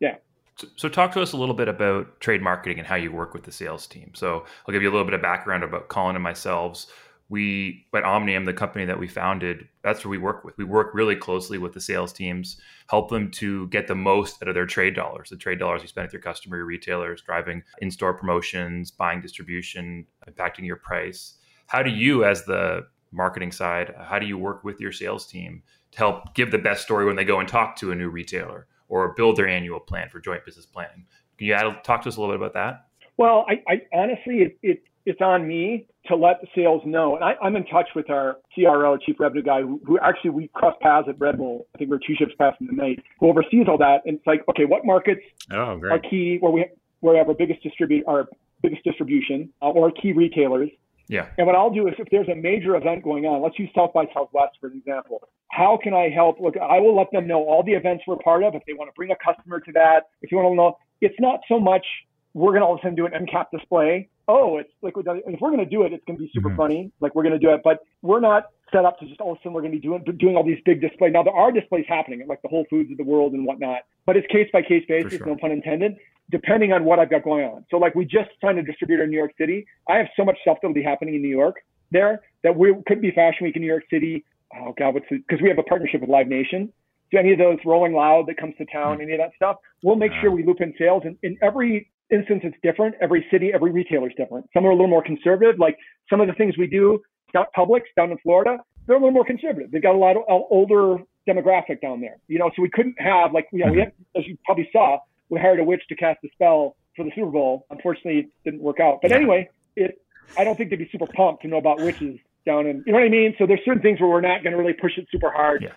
yeah. 0.00 0.16
So, 0.56 0.68
so, 0.76 0.88
talk 0.88 1.12
to 1.12 1.22
us 1.22 1.32
a 1.32 1.36
little 1.36 1.54
bit 1.54 1.68
about 1.68 2.20
trade 2.20 2.42
marketing 2.42 2.78
and 2.78 2.86
how 2.86 2.96
you 2.96 3.12
work 3.12 3.34
with 3.34 3.44
the 3.44 3.52
sales 3.52 3.86
team. 3.86 4.12
So 4.14 4.44
I'll 4.66 4.72
give 4.72 4.82
you 4.82 4.90
a 4.90 4.92
little 4.92 5.06
bit 5.06 5.14
of 5.14 5.22
background 5.22 5.64
about 5.64 5.88
Colin 5.88 6.16
and 6.16 6.22
myself. 6.22 6.86
We 7.28 7.86
at 7.94 8.02
Omnium, 8.02 8.44
the 8.44 8.52
company 8.52 8.84
that 8.86 8.98
we 8.98 9.06
founded, 9.06 9.68
that's 9.84 10.04
where 10.04 10.10
we 10.10 10.18
work 10.18 10.44
with. 10.44 10.58
We 10.58 10.64
work 10.64 10.90
really 10.94 11.14
closely 11.14 11.58
with 11.58 11.72
the 11.72 11.80
sales 11.80 12.12
teams, 12.12 12.60
help 12.88 13.08
them 13.08 13.30
to 13.32 13.68
get 13.68 13.86
the 13.86 13.94
most 13.94 14.42
out 14.42 14.48
of 14.48 14.54
their 14.54 14.66
trade 14.66 14.96
dollars. 14.96 15.30
The 15.30 15.36
trade 15.36 15.60
dollars 15.60 15.82
you 15.82 15.88
spend 15.88 16.06
with 16.06 16.12
your 16.12 16.22
customer, 16.22 16.56
your 16.56 16.66
retailers, 16.66 17.22
driving 17.22 17.62
in-store 17.80 18.14
promotions, 18.14 18.90
buying 18.90 19.20
distribution, 19.20 20.06
impacting 20.28 20.66
your 20.66 20.76
price. 20.76 21.34
How 21.68 21.84
do 21.84 21.90
you, 21.90 22.24
as 22.24 22.44
the 22.46 22.88
marketing 23.12 23.52
side, 23.52 23.94
how 23.98 24.18
do 24.18 24.26
you 24.26 24.38
work 24.38 24.64
with 24.64 24.80
your 24.80 24.92
sales 24.92 25.26
team 25.26 25.62
to 25.92 25.98
help 25.98 26.34
give 26.34 26.50
the 26.50 26.58
best 26.58 26.82
story 26.82 27.04
when 27.04 27.16
they 27.16 27.24
go 27.24 27.40
and 27.40 27.48
talk 27.48 27.76
to 27.76 27.92
a 27.92 27.94
new 27.94 28.08
retailer 28.08 28.66
or 28.88 29.14
build 29.14 29.36
their 29.36 29.48
annual 29.48 29.80
plan 29.80 30.08
for 30.08 30.20
joint 30.20 30.44
business 30.44 30.66
planning? 30.66 31.06
Can 31.38 31.46
you 31.46 31.54
add, 31.54 31.82
talk 31.84 32.02
to 32.02 32.08
us 32.08 32.16
a 32.16 32.20
little 32.20 32.34
bit 32.34 32.40
about 32.40 32.54
that? 32.54 32.86
Well, 33.16 33.44
I, 33.48 33.62
I 33.72 33.82
honestly, 33.92 34.42
it, 34.42 34.58
it, 34.62 34.82
it's 35.06 35.20
on 35.20 35.46
me 35.46 35.86
to 36.06 36.16
let 36.16 36.40
the 36.40 36.46
sales 36.54 36.82
know. 36.84 37.16
And 37.16 37.24
I, 37.24 37.34
am 37.42 37.56
in 37.56 37.64
touch 37.66 37.88
with 37.94 38.10
our 38.10 38.38
CRO, 38.54 38.96
chief 38.96 39.16
revenue 39.18 39.42
guy, 39.42 39.60
who, 39.62 39.80
who, 39.86 39.98
actually 39.98 40.30
we 40.30 40.48
cross 40.48 40.74
paths 40.80 41.08
at 41.08 41.18
Red 41.18 41.38
Bull. 41.38 41.66
I 41.74 41.78
think 41.78 41.90
we're 41.90 41.98
two 41.98 42.14
ships 42.16 42.32
passing 42.38 42.66
the 42.66 42.72
night, 42.72 43.02
who 43.18 43.28
oversees 43.28 43.66
all 43.68 43.78
that. 43.78 44.02
And 44.06 44.16
it's 44.16 44.26
like, 44.26 44.42
okay, 44.48 44.64
what 44.64 44.84
markets 44.84 45.20
oh, 45.52 45.80
are 45.90 45.98
key 45.98 46.38
where 46.40 46.52
we 46.52 46.66
where 47.00 47.14
we 47.14 47.18
have 47.18 47.28
our 47.28 47.34
biggest 47.34 47.62
distribute 47.62 48.04
our 48.06 48.28
biggest 48.62 48.84
distribution 48.84 49.50
uh, 49.62 49.70
or 49.70 49.90
key 49.90 50.12
retailers? 50.12 50.70
Yeah. 51.10 51.26
And 51.38 51.46
what 51.46 51.56
I'll 51.56 51.74
do 51.74 51.88
is 51.88 51.94
if 51.98 52.08
there's 52.10 52.28
a 52.28 52.36
major 52.36 52.76
event 52.76 53.02
going 53.02 53.26
on, 53.26 53.42
let's 53.42 53.58
use 53.58 53.68
South 53.74 53.92
by 53.92 54.04
Southwest 54.14 54.52
for 54.60 54.68
an 54.68 54.76
example. 54.76 55.28
How 55.48 55.76
can 55.82 55.92
I 55.92 56.08
help? 56.08 56.38
Look, 56.38 56.54
I 56.56 56.78
will 56.78 56.96
let 56.96 57.10
them 57.10 57.26
know 57.26 57.42
all 57.42 57.64
the 57.64 57.72
events 57.72 58.04
we're 58.06 58.16
part 58.18 58.44
of. 58.44 58.54
If 58.54 58.62
they 58.64 58.74
want 58.74 58.90
to 58.90 58.94
bring 58.94 59.10
a 59.10 59.16
customer 59.16 59.58
to 59.58 59.72
that, 59.72 60.10
if 60.22 60.30
you 60.30 60.38
want 60.38 60.52
to 60.52 60.54
know, 60.54 60.78
it's 61.00 61.18
not 61.18 61.40
so 61.48 61.58
much 61.58 61.84
we're 62.32 62.52
going 62.52 62.60
to 62.60 62.66
all 62.66 62.74
of 62.74 62.78
a 62.78 62.82
sudden 62.82 62.94
do 62.94 63.06
an 63.06 63.14
end 63.14 63.28
cap 63.28 63.50
display. 63.50 64.08
Oh, 64.28 64.58
it's 64.58 64.70
like 64.82 64.94
if 64.96 65.40
we're 65.40 65.50
going 65.50 65.58
to 65.58 65.66
do 65.66 65.82
it, 65.82 65.92
it's 65.92 66.04
going 66.06 66.16
to 66.16 66.22
be 66.22 66.30
super 66.32 66.48
mm-hmm. 66.48 66.56
funny. 66.56 66.92
Like 67.00 67.16
we're 67.16 67.24
going 67.24 67.32
to 67.32 67.44
do 67.44 67.52
it, 67.52 67.62
but 67.64 67.80
we're 68.02 68.20
not 68.20 68.44
set 68.72 68.84
up 68.84 68.98
to 68.98 69.06
just 69.06 69.20
all 69.20 69.32
of 69.32 69.38
a 69.38 69.40
sudden 69.40 69.52
we're 69.52 69.60
going 69.60 69.72
to 69.72 69.78
be 69.78 69.82
doing 69.82 70.04
doing 70.18 70.36
all 70.36 70.44
these 70.44 70.60
big 70.64 70.80
displays. 70.80 71.12
Now 71.12 71.22
there 71.22 71.34
are 71.34 71.52
displays 71.52 71.84
happening 71.88 72.20
at 72.20 72.28
like 72.28 72.42
the 72.42 72.48
Whole 72.48 72.66
Foods 72.70 72.90
of 72.90 72.96
the 72.96 73.04
world 73.04 73.32
and 73.32 73.44
whatnot, 73.44 73.80
but 74.06 74.16
it's 74.16 74.26
case 74.28 74.48
by 74.52 74.62
case 74.62 74.84
basis, 74.88 75.18
sure. 75.18 75.26
no 75.26 75.36
pun 75.36 75.52
intended, 75.52 75.96
depending 76.30 76.72
on 76.72 76.84
what 76.84 76.98
I've 76.98 77.10
got 77.10 77.24
going 77.24 77.44
on. 77.44 77.64
So 77.70 77.78
like 77.78 77.94
we 77.94 78.04
just 78.04 78.30
signed 78.42 78.58
a 78.58 78.62
distributor 78.62 79.04
in 79.04 79.10
New 79.10 79.18
York 79.18 79.32
City. 79.38 79.66
I 79.88 79.96
have 79.96 80.06
so 80.16 80.24
much 80.24 80.38
stuff 80.42 80.58
that 80.62 80.68
will 80.68 80.74
be 80.74 80.82
happening 80.82 81.14
in 81.14 81.22
New 81.22 81.28
York 81.28 81.56
there 81.90 82.20
that 82.42 82.56
we 82.56 82.74
could 82.86 83.00
be 83.00 83.10
Fashion 83.10 83.44
Week 83.44 83.56
in 83.56 83.62
New 83.62 83.68
York 83.68 83.84
City. 83.90 84.24
Oh 84.54 84.74
God, 84.78 84.94
what's 84.94 85.06
because 85.10 85.40
we 85.42 85.48
have 85.48 85.58
a 85.58 85.62
partnership 85.62 86.00
with 86.00 86.10
Live 86.10 86.28
Nation. 86.28 86.72
So 87.12 87.18
any 87.18 87.32
of 87.32 87.38
those 87.38 87.58
Rolling 87.64 87.92
Loud 87.92 88.26
that 88.28 88.36
comes 88.36 88.54
to 88.58 88.64
town, 88.66 88.94
mm-hmm. 88.94 89.02
any 89.02 89.12
of 89.14 89.18
that 89.18 89.32
stuff, 89.34 89.56
we'll 89.82 89.96
make 89.96 90.12
sure 90.20 90.30
we 90.30 90.44
loop 90.44 90.60
in 90.60 90.72
sales. 90.78 91.02
And 91.04 91.16
in 91.22 91.36
every 91.42 91.90
instance, 92.10 92.42
it's 92.44 92.56
different. 92.62 92.94
Every 93.00 93.26
city, 93.30 93.50
every 93.52 93.72
retailer 93.72 94.08
is 94.08 94.14
different. 94.16 94.48
Some 94.54 94.66
are 94.66 94.70
a 94.70 94.74
little 94.74 94.88
more 94.88 95.02
conservative. 95.02 95.58
Like 95.58 95.76
some 96.08 96.20
of 96.20 96.28
the 96.28 96.34
things 96.34 96.56
we 96.56 96.66
do, 96.66 97.00
Publix 97.34 97.82
down 97.96 98.10
in 98.10 98.18
Florida, 98.18 98.58
they're 98.86 98.96
a 98.96 98.98
little 98.98 99.12
more 99.12 99.24
conservative. 99.24 99.70
They've 99.70 99.82
got 99.82 99.94
a 99.94 99.98
lot 99.98 100.16
of 100.16 100.22
uh, 100.28 100.44
older 100.50 100.98
demographic 101.28 101.80
down 101.80 102.00
there. 102.00 102.16
You 102.28 102.38
know, 102.38 102.50
so 102.56 102.62
we 102.62 102.70
couldn't 102.70 103.00
have 103.00 103.32
like 103.32 103.48
you 103.52 103.64
know, 103.64 103.72
we 103.72 103.78
had, 103.78 103.88
mm-hmm. 103.88 104.20
as 104.20 104.26
you 104.26 104.36
probably 104.44 104.68
saw, 104.72 104.98
we 105.28 105.38
hired 105.38 105.60
a 105.60 105.64
witch 105.64 105.82
to 105.88 105.96
cast 105.96 106.18
a 106.24 106.28
spell 106.32 106.76
for 106.96 107.04
the 107.04 107.10
Super 107.14 107.30
Bowl. 107.30 107.66
Unfortunately, 107.70 108.20
it 108.20 108.30
didn't 108.44 108.60
work 108.60 108.80
out. 108.80 109.00
But 109.02 109.12
anyway, 109.12 109.48
it 109.76 110.00
I 110.36 110.44
don't 110.44 110.56
think 110.56 110.70
they'd 110.70 110.76
be 110.76 110.88
super 110.90 111.06
pumped 111.06 111.42
to 111.42 111.48
know 111.48 111.58
about 111.58 111.80
witches 111.80 112.18
down 112.46 112.66
in 112.66 112.82
you 112.86 112.92
know 112.92 112.98
what 112.98 113.06
I 113.06 113.10
mean. 113.10 113.34
So 113.38 113.46
there's 113.46 113.64
certain 113.64 113.82
things 113.82 114.00
where 114.00 114.08
we're 114.08 114.20
not 114.20 114.42
going 114.42 114.52
to 114.52 114.58
really 114.58 114.74
push 114.74 114.98
it 114.98 115.06
super 115.10 115.30
hard. 115.30 115.62
Yeah. 115.62 115.72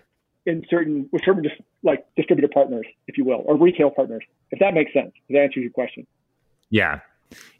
In 0.45 0.65
certain, 0.69 1.07
with 1.13 1.23
certain 1.23 1.41
just 1.41 1.55
like 1.83 2.05
distributor 2.17 2.49
partners, 2.53 2.85
if 3.07 3.17
you 3.17 3.23
will, 3.23 3.43
or 3.45 3.55
retail 3.55 3.89
partners, 3.89 4.23
if 4.51 4.59
that 4.59 4.73
makes 4.73 4.91
sense. 4.91 5.13
If 5.29 5.35
that 5.35 5.43
answers 5.43 5.63
your 5.63 5.71
question. 5.71 6.05
Yeah, 6.69 6.99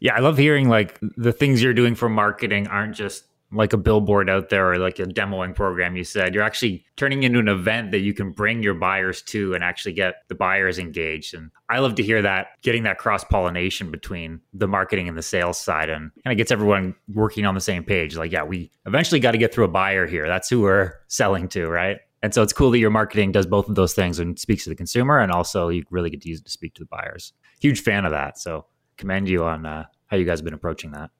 yeah, 0.00 0.14
I 0.14 0.20
love 0.20 0.38
hearing 0.38 0.68
like 0.68 0.98
the 1.00 1.32
things 1.32 1.62
you're 1.62 1.74
doing 1.74 1.94
for 1.94 2.08
marketing 2.08 2.66
aren't 2.66 2.94
just 2.94 3.24
like 3.54 3.72
a 3.72 3.76
billboard 3.76 4.28
out 4.28 4.48
there 4.48 4.72
or 4.72 4.78
like 4.78 4.98
a 4.98 5.04
demoing 5.04 5.54
program 5.54 5.96
you 5.96 6.04
said 6.04 6.34
you're 6.34 6.42
actually 6.42 6.84
turning 6.96 7.22
into 7.22 7.38
an 7.38 7.48
event 7.48 7.90
that 7.92 8.00
you 8.00 8.12
can 8.12 8.30
bring 8.30 8.62
your 8.62 8.74
buyers 8.74 9.22
to 9.22 9.54
and 9.54 9.62
actually 9.62 9.92
get 9.92 10.16
the 10.28 10.34
buyers 10.34 10.78
engaged. 10.78 11.34
And 11.34 11.50
i 11.68 11.78
love 11.78 11.94
to 11.96 12.02
hear 12.02 12.22
that 12.22 12.48
getting 12.62 12.82
that 12.84 12.98
cross 12.98 13.24
pollination 13.24 13.90
between 13.90 14.40
the 14.52 14.68
marketing 14.68 15.08
and 15.08 15.16
the 15.16 15.22
sales 15.22 15.58
side 15.58 15.88
and 15.88 16.10
kind 16.24 16.32
of 16.32 16.36
gets 16.36 16.50
everyone 16.50 16.94
working 17.12 17.46
on 17.46 17.54
the 17.54 17.60
same 17.60 17.84
page. 17.84 18.16
Like 18.16 18.32
yeah 18.32 18.42
we 18.42 18.70
eventually 18.86 19.20
got 19.20 19.32
to 19.32 19.38
get 19.38 19.54
through 19.54 19.64
a 19.64 19.68
buyer 19.68 20.06
here. 20.06 20.26
That's 20.26 20.48
who 20.48 20.60
we're 20.60 20.94
selling 21.08 21.48
to 21.50 21.68
right? 21.68 21.98
And 22.22 22.32
so 22.32 22.42
it's 22.42 22.54
cool 22.54 22.70
that 22.70 22.78
your 22.78 22.90
marketing 22.90 23.32
does 23.32 23.46
both 23.46 23.68
of 23.68 23.74
those 23.74 23.92
things 23.92 24.18
and 24.18 24.38
speaks 24.38 24.64
to 24.64 24.70
the 24.70 24.76
consumer 24.76 25.18
and 25.18 25.30
also 25.30 25.68
you 25.68 25.84
really 25.90 26.10
get 26.10 26.22
to 26.22 26.28
use 26.28 26.40
it 26.40 26.46
to 26.46 26.50
speak 26.50 26.74
to 26.74 26.82
the 26.82 26.86
buyers. 26.86 27.32
Huge 27.60 27.82
fan 27.82 28.04
of 28.04 28.12
that. 28.12 28.38
So 28.38 28.66
commend 28.96 29.28
you 29.28 29.44
on 29.44 29.66
uh, 29.66 29.84
how 30.06 30.16
you 30.16 30.24
guys 30.24 30.38
have 30.38 30.44
been 30.44 30.54
approaching 30.54 30.92
that 30.92 31.10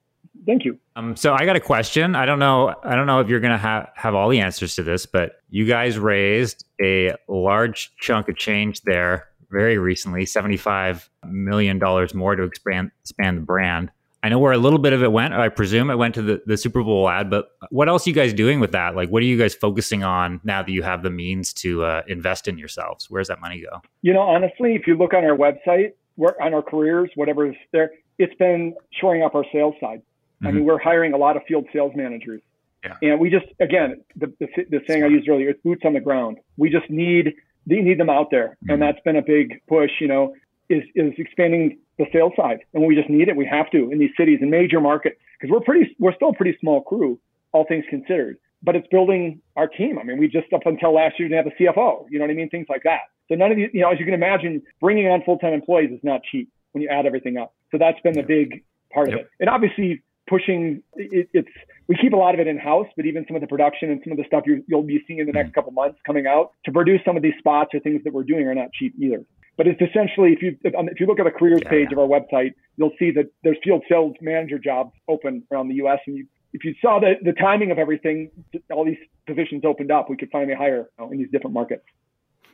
Thank 0.47 0.64
you. 0.64 0.79
Um, 0.97 1.16
so 1.16 1.35
I 1.35 1.44
got 1.47 1.57
a 1.57 1.61
question. 1.61 2.14
I 2.14 2.27
don't 2.27 2.38
know. 2.38 2.75
I 2.83 2.97
don't 2.97 3.07
know 3.07 3.20
if 3.20 3.29
you're 3.29 3.40
going 3.40 3.53
to 3.53 3.59
have 3.59 3.90
have 3.94 4.14
all 4.14 4.29
the 4.29 4.40
answers 4.40 4.75
to 4.77 4.83
this, 4.83 5.07
but 5.07 5.40
you 5.49 5.66
guys 5.66 5.99
raised 5.99 6.64
a 6.83 7.14
large 7.29 7.92
chunk 7.99 8.29
of 8.29 8.37
change 8.37 8.83
there 8.83 9.29
very 9.51 9.79
recently, 9.79 10.27
seventy 10.27 10.57
five 10.57 11.09
million 11.25 11.79
dollars 11.79 12.14
more 12.14 12.37
to 12.37 12.42
expand 12.42 12.90
expand 13.01 13.38
the 13.38 13.42
brand. 13.42 13.90
I 14.23 14.31
know 14.31 14.38
where 14.38 14.53
a 14.53 14.59
little 14.59 14.79
bit 14.79 14.94
of 14.94 15.03
it 15.03 15.12
went. 15.12 15.35
I 15.35 15.51
presume 15.51 15.90
it 15.90 15.97
went 15.97 16.14
to 16.14 16.23
the, 16.23 16.42
the 16.47 16.57
Super 16.57 16.83
Bowl 16.83 17.11
ad, 17.11 17.29
but 17.29 17.51
what 17.68 17.90
else 17.90 18.07
are 18.07 18.11
you 18.11 18.16
guys 18.16 18.33
doing 18.33 18.59
with 18.59 18.73
that? 18.73 18.97
Like, 18.97 19.11
what 19.11 19.23
are 19.23 19.27
you 19.27 19.37
guys 19.37 19.55
focusing 19.55 20.03
on 20.03 20.40
now 20.44 20.62
that 20.62 20.73
you 20.73 20.83
have 20.83 21.03
the 21.03 21.11
means 21.11 21.53
to 21.55 21.85
uh, 21.85 22.03
invest 22.09 22.49
in 22.49 22.57
yourselves? 22.57 23.11
Where's 23.11 23.29
that 23.29 23.42
money 23.42 23.61
go? 23.61 23.83
You 24.01 24.14
know, 24.14 24.23
honestly, 24.23 24.77
if 24.77 24.87
you 24.87 24.97
look 24.97 25.12
on 25.12 25.25
our 25.25 25.37
website, 25.37 25.92
work 26.16 26.37
on 26.40 26.55
our 26.55 26.62
careers, 26.62 27.11
whatever 27.16 27.47
is 27.47 27.55
there, 27.73 27.90
it's 28.18 28.35
been 28.37 28.75
shoring 28.99 29.23
up 29.23 29.35
our 29.35 29.44
sales 29.53 29.75
side. 29.79 30.01
Mm-hmm. 30.37 30.47
I 30.47 30.53
mean, 30.53 30.64
we're 30.64 30.79
hiring 30.79 31.12
a 31.12 31.16
lot 31.16 31.37
of 31.37 31.42
field 31.47 31.66
sales 31.73 31.92
managers. 31.94 32.42
Yeah. 32.85 32.97
And 33.03 33.20
we 33.20 33.31
just, 33.31 33.47
again, 33.61 34.03
the, 34.16 34.33
the, 34.40 34.47
the 34.68 34.81
saying 34.87 35.05
I 35.05 35.07
used 35.07 35.29
earlier, 35.29 35.49
it's 35.49 35.62
boots 35.62 35.83
on 35.85 35.94
the 35.94 36.01
ground. 36.01 36.38
We 36.57 36.68
just 36.68 36.90
need, 36.90 37.35
we 37.66 37.81
need 37.81 37.99
them 37.99 38.11
out 38.11 38.31
there. 38.31 38.59
Mm-hmm. 38.64 38.70
And 38.73 38.83
that's 38.83 39.01
been 39.05 39.16
a 39.16 39.23
big 39.23 39.62
push, 39.66 39.90
you 40.01 40.09
know, 40.09 40.35
is, 40.68 40.83
is 40.94 41.12
expanding 41.16 41.79
the 41.99 42.07
sales 42.12 42.33
side. 42.37 42.59
And 42.75 42.87
we 42.87 42.94
just 42.94 43.09
need 43.09 43.29
it. 43.29 43.37
We 43.37 43.47
have 43.47 43.70
to 43.70 43.90
in 43.90 43.99
these 43.99 44.11
cities 44.16 44.38
and 44.42 44.51
major 44.51 44.81
markets 44.81 45.16
because 45.40 45.53
we're 45.53 45.61
pretty, 45.61 45.97
we're 45.99 46.14
still 46.14 46.31
a 46.31 46.35
pretty 46.35 46.57
small 46.61 46.83
crew, 46.83 47.18
all 47.53 47.64
things 47.66 47.85
considered. 47.88 48.37
But 48.62 48.77
it's 48.77 48.87
building 48.88 49.40
our 49.57 49.68
team. 49.68 49.99
I 49.99 50.05
mean, 50.05 50.18
we 50.18 50.29
just 50.29 50.53
up 50.53 50.66
until 50.66 50.94
last 50.94 51.18
year 51.18 51.29
didn't 51.29 51.44
have 51.44 51.53
a 51.59 51.62
CFO. 51.62 52.07
You 52.11 52.18
know 52.18 52.25
what 52.25 52.31
I 52.31 52.35
mean? 52.35 52.49
Things 52.51 52.66
like 52.68 52.83
that. 52.85 53.01
So 53.29 53.35
none 53.35 53.51
of 53.51 53.57
these, 53.57 53.68
you 53.73 53.81
know, 53.81 53.90
as 53.90 53.99
you 53.99 54.05
can 54.05 54.14
imagine, 54.14 54.62
bringing 54.81 55.07
on 55.07 55.23
full-time 55.23 55.53
employees 55.53 55.90
is 55.90 56.01
not 56.03 56.20
cheap 56.31 56.51
when 56.73 56.83
you 56.83 56.88
add 56.88 57.07
everything 57.07 57.37
up. 57.38 57.55
So 57.70 57.79
that's 57.79 58.01
been 58.01 58.14
the 58.14 58.23
big 58.23 58.64
part 58.92 59.11
yep. 59.11 59.20
of 59.20 59.25
it. 59.25 59.31
And 59.40 59.49
obviously, 59.49 60.03
pushing 60.26 60.82
it, 60.94 61.28
it's 61.32 61.48
we 61.87 61.96
keep 61.96 62.12
a 62.12 62.16
lot 62.16 62.34
of 62.34 62.40
it 62.40 62.46
in 62.46 62.58
house, 62.58 62.87
but 62.96 63.06
even 63.06 63.24
some 63.26 63.37
of 63.37 63.42
the 63.42 63.46
production 63.46 63.90
and 63.90 64.00
some 64.02 64.12
of 64.12 64.18
the 64.18 64.24
stuff 64.26 64.44
you 64.46 64.64
will 64.70 64.82
be 64.82 65.02
seeing 65.06 65.20
in 65.20 65.26
the 65.26 65.32
next 65.32 65.48
mm-hmm. 65.48 65.54
couple 65.54 65.72
months 65.72 65.98
coming 66.06 66.26
out 66.26 66.52
to 66.64 66.72
produce 66.72 67.00
some 67.04 67.16
of 67.16 67.22
these 67.22 67.34
spots 67.38 67.70
or 67.74 67.80
things 67.80 68.02
that 68.04 68.12
we're 68.12 68.24
doing 68.24 68.46
are 68.46 68.54
not 68.54 68.72
cheap 68.72 68.94
either. 68.98 69.24
But 69.56 69.66
it's 69.66 69.80
essentially 69.80 70.32
if 70.32 70.42
you 70.42 70.56
if 70.62 71.00
you 71.00 71.06
look 71.06 71.20
at 71.20 71.24
the 71.24 71.30
careers 71.30 71.60
yeah, 71.64 71.70
page 71.70 71.88
yeah. 71.90 71.98
of 71.98 72.10
our 72.10 72.20
website, 72.20 72.54
you'll 72.76 72.94
see 72.98 73.10
that 73.12 73.30
there's 73.42 73.58
field 73.62 73.84
sales 73.88 74.14
manager 74.20 74.58
jobs 74.58 74.92
open 75.08 75.44
around 75.52 75.68
the 75.68 75.76
U.S. 75.76 76.00
and 76.06 76.16
you, 76.16 76.26
if 76.52 76.64
you 76.64 76.74
saw 76.80 77.00
the, 77.00 77.14
the 77.22 77.32
timing 77.32 77.70
of 77.70 77.78
everything, 77.78 78.30
all 78.72 78.84
these 78.84 78.98
positions 79.26 79.64
opened 79.64 79.90
up, 79.90 80.08
we 80.08 80.16
could 80.16 80.30
finally 80.30 80.54
hire 80.54 80.88
you 80.98 81.04
know, 81.04 81.10
in 81.10 81.18
these 81.18 81.30
different 81.30 81.54
markets. 81.54 81.84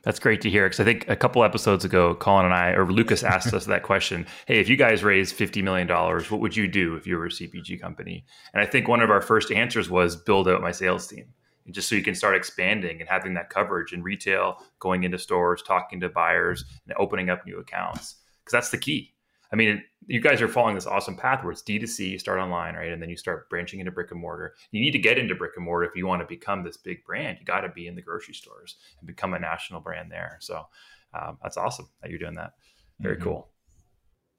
That's 0.03 0.19
great 0.19 0.41
to 0.43 0.51
hear 0.51 0.67
because 0.67 0.81
I 0.81 0.85
think 0.85 1.09
a 1.09 1.17
couple 1.17 1.45
episodes 1.45 1.85
ago, 1.85 2.15
Colin 2.15 2.47
and 2.47 2.55
I, 2.55 2.71
or 2.71 2.91
Lucas 2.91 3.23
asked 3.37 3.53
us 3.53 3.67
that 3.67 3.83
question 3.83 4.27
Hey, 4.47 4.59
if 4.59 4.69
you 4.69 4.77
guys 4.77 5.05
raised 5.05 5.37
$50 5.37 5.63
million, 5.63 5.89
what 5.89 6.41
would 6.41 6.57
you 6.57 6.69
do 6.69 6.95
if 6.97 7.07
you 7.07 7.17
were 7.17 7.27
a 7.27 7.31
CPG 7.31 7.81
company? 7.81 8.25
And 8.55 8.63
I 8.63 8.67
think 8.67 8.89
one 8.89 9.03
of 9.03 9.11
our 9.11 9.21
first 9.21 9.53
answers 9.53 9.91
was 9.91 10.17
build 10.17 10.49
out 10.49 10.63
my 10.63 10.73
sales 10.73 11.07
team. 11.07 11.27
just 11.71 11.89
so 11.89 11.95
you 11.95 12.03
can 12.03 12.15
start 12.15 12.35
expanding 12.35 13.01
and 13.01 13.09
having 13.09 13.35
that 13.35 13.51
coverage 13.51 13.93
in 13.93 14.03
retail, 14.03 14.65
going 14.79 15.05
into 15.05 15.19
stores, 15.19 15.63
talking 15.63 16.01
to 16.01 16.09
buyers, 16.09 16.65
and 16.87 16.97
opening 16.99 17.29
up 17.29 17.45
new 17.45 17.59
accounts. 17.59 18.17
Because 18.43 18.53
that's 18.53 18.71
the 18.71 18.79
key. 18.79 19.15
I 19.53 19.57
mean, 19.57 19.83
you 20.07 20.21
guys 20.21 20.41
are 20.41 20.49
following 20.49 20.75
this 20.75 20.87
awesome 20.87 21.17
path 21.17 21.43
where 21.43 21.53
it's 21.53 21.63
D2C, 21.63 22.11
you 22.11 22.19
start 22.19 22.39
online, 22.39 22.75
right? 22.75 22.93
And 22.93 23.03
then 23.03 23.11
you 23.11 23.17
start 23.17 23.49
branching 23.51 23.81
into 23.81 23.91
brick 23.91 24.11
and 24.11 24.21
mortar. 24.21 24.55
You 24.71 24.81
need 24.81 24.93
to 24.93 24.99
get 24.99 25.19
into 25.19 25.35
brick 25.35 25.53
and 25.57 25.65
mortar 25.65 25.89
if 25.89 25.97
you 25.97 26.07
want 26.07 26.23
to 26.23 26.27
become 26.27 26.63
this 26.63 26.77
big 26.77 27.05
brand. 27.05 27.39
You 27.41 27.47
got 27.47 27.63
to 27.63 27.69
be 27.69 27.87
in 27.87 27.95
the 27.95 28.03
grocery 28.03 28.35
stores 28.35 28.77
and 28.99 29.07
become 29.07 29.35
a 29.35 29.39
national 29.39 29.81
brand 29.81 30.11
there. 30.11 30.39
So 30.41 30.67
um, 31.15 31.39
that's 31.43 31.57
awesome 31.57 31.89
that 32.01 32.11
you're 32.11 32.19
doing 32.19 32.35
that. 32.35 32.53
Very 33.01 33.17
mm-hmm. 33.17 33.25
cool. 33.25 33.49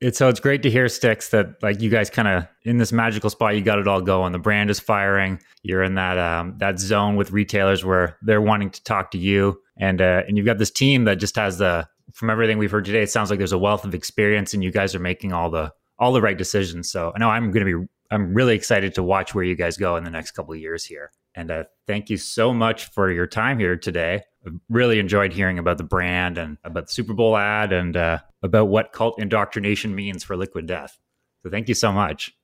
It's 0.02 0.18
so 0.18 0.30
it's 0.30 0.40
great 0.40 0.64
to 0.64 0.72
hear 0.72 0.86
Stix 0.86 1.30
that 1.30 1.62
like 1.62 1.80
you 1.80 1.92
guys 1.92 2.10
kind 2.10 2.28
of 2.28 2.48
in 2.64 2.80
this 2.80 2.92
magical 2.92 3.30
spot 3.30 3.56
you 3.56 3.62
got 3.62 3.78
it 3.78 3.88
all 3.88 4.02
going. 4.02 4.32
The 4.32 4.40
brand 4.40 4.72
is 4.72 4.80
firing. 4.80 5.40
You're 5.62 5.84
in 5.84 5.94
that 5.94 6.18
um, 6.18 6.56
that 6.58 6.80
zone 6.80 7.18
with 7.18 7.30
retailers 7.32 7.86
where 7.86 8.18
they're 8.24 8.42
wanting 8.42 8.72
to 8.72 8.84
talk 8.84 9.12
to 9.12 9.20
you, 9.20 9.62
and 9.78 10.02
uh, 10.02 10.24
and 10.28 10.38
you've 10.38 10.48
got 10.48 10.58
this 10.58 10.72
team 10.72 11.04
that 11.04 11.20
just 11.20 11.36
has 11.36 11.60
the 11.60 11.88
from 12.14 12.30
everything 12.30 12.58
we've 12.58 12.72
heard 12.72 12.86
today, 12.86 13.02
it 13.02 13.10
sounds 13.10 13.30
like 13.30 13.40
there's 13.40 13.52
a 13.52 13.58
wealth 13.58 13.86
of 13.86 13.94
experience, 13.94 14.54
and 14.54 14.64
you 14.64 14.72
guys 14.72 14.96
are 14.96 15.00
making 15.00 15.34
all 15.34 15.50
the 15.50 15.72
all 16.00 16.12
the 16.12 16.22
right 16.22 16.38
decisions. 16.38 16.92
So 16.92 17.12
I 17.16 17.20
know 17.20 17.30
I'm 17.30 17.52
going 17.52 17.66
to 17.66 17.80
be 17.80 17.88
I'm 18.12 18.34
really 18.34 18.56
excited 18.56 18.94
to 18.96 19.04
watch 19.04 19.34
where 19.34 19.44
you 19.44 19.56
guys 19.56 19.78
go 19.78 19.96
in 19.96 20.04
the 20.04 20.10
next 20.10 20.32
couple 20.32 20.54
of 20.54 20.60
years 20.60 20.84
here. 20.84 21.12
And 21.34 21.50
uh, 21.50 21.64
thank 21.88 22.10
you 22.10 22.18
so 22.18 22.54
much 22.54 22.90
for 22.92 23.10
your 23.10 23.26
time 23.26 23.58
here 23.58 23.78
today. 23.78 24.24
I 24.46 24.50
really 24.70 25.00
enjoyed 25.00 25.32
hearing 25.32 25.60
about 25.60 25.78
the 25.78 25.86
brand 25.86 26.38
and 26.38 26.58
about 26.66 26.88
the 26.88 26.94
Super 26.94 27.14
Bowl 27.14 27.38
ad 27.38 27.72
and 27.72 27.96
uh, 27.96 28.20
about 28.44 28.66
what 28.66 28.92
cult 28.92 29.20
indoctrination 29.22 29.96
means 29.96 30.26
for 30.26 30.36
Liquid 30.36 30.66
Death. 30.66 31.00
So 31.44 31.50
thank 31.50 31.70
you 31.70 31.76
so 31.76 31.92
much. 31.92 32.36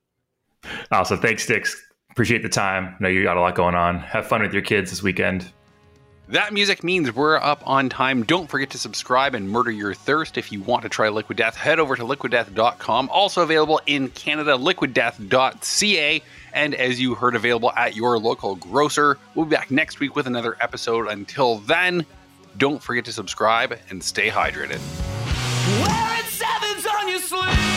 Awesome. 0.90 1.18
Thanks, 1.18 1.46
Stix. 1.46 1.74
Appreciate 2.10 2.42
the 2.42 2.48
time. 2.48 2.96
I 2.98 3.02
know 3.02 3.08
you 3.08 3.22
got 3.22 3.36
a 3.36 3.40
lot 3.40 3.54
going 3.54 3.74
on. 3.74 3.98
Have 4.00 4.26
fun 4.26 4.42
with 4.42 4.52
your 4.52 4.62
kids 4.62 4.90
this 4.90 5.02
weekend. 5.02 5.52
That 6.30 6.52
music 6.52 6.84
means 6.84 7.10
we're 7.10 7.38
up 7.38 7.62
on 7.66 7.88
time. 7.88 8.22
Don't 8.22 8.50
forget 8.50 8.68
to 8.70 8.78
subscribe 8.78 9.34
and 9.34 9.48
murder 9.48 9.70
your 9.70 9.94
thirst. 9.94 10.36
If 10.36 10.52
you 10.52 10.60
want 10.60 10.82
to 10.82 10.90
try 10.90 11.08
Liquid 11.08 11.38
Death, 11.38 11.56
head 11.56 11.78
over 11.78 11.96
to 11.96 12.02
liquiddeath.com. 12.02 13.08
Also 13.08 13.40
available 13.40 13.80
in 13.86 14.08
Canada, 14.08 14.52
liquiddeath.ca. 14.52 16.22
And 16.52 16.74
as 16.74 17.00
you 17.00 17.14
heard, 17.14 17.34
available 17.34 17.72
at 17.72 17.96
your 17.96 18.18
local 18.18 18.56
grocer. 18.56 19.16
We'll 19.34 19.46
be 19.46 19.56
back 19.56 19.70
next 19.70 20.00
week 20.00 20.14
with 20.16 20.26
another 20.26 20.58
episode. 20.60 21.08
Until 21.08 21.60
then, 21.60 22.04
don't 22.58 22.82
forget 22.82 23.06
to 23.06 23.12
subscribe 23.12 23.78
and 23.88 24.04
stay 24.04 24.28
hydrated. 24.28 24.80
Wearing 25.80 26.24
sevens 26.26 26.86
on 26.86 27.08
your 27.08 27.20
sleeve. 27.20 27.67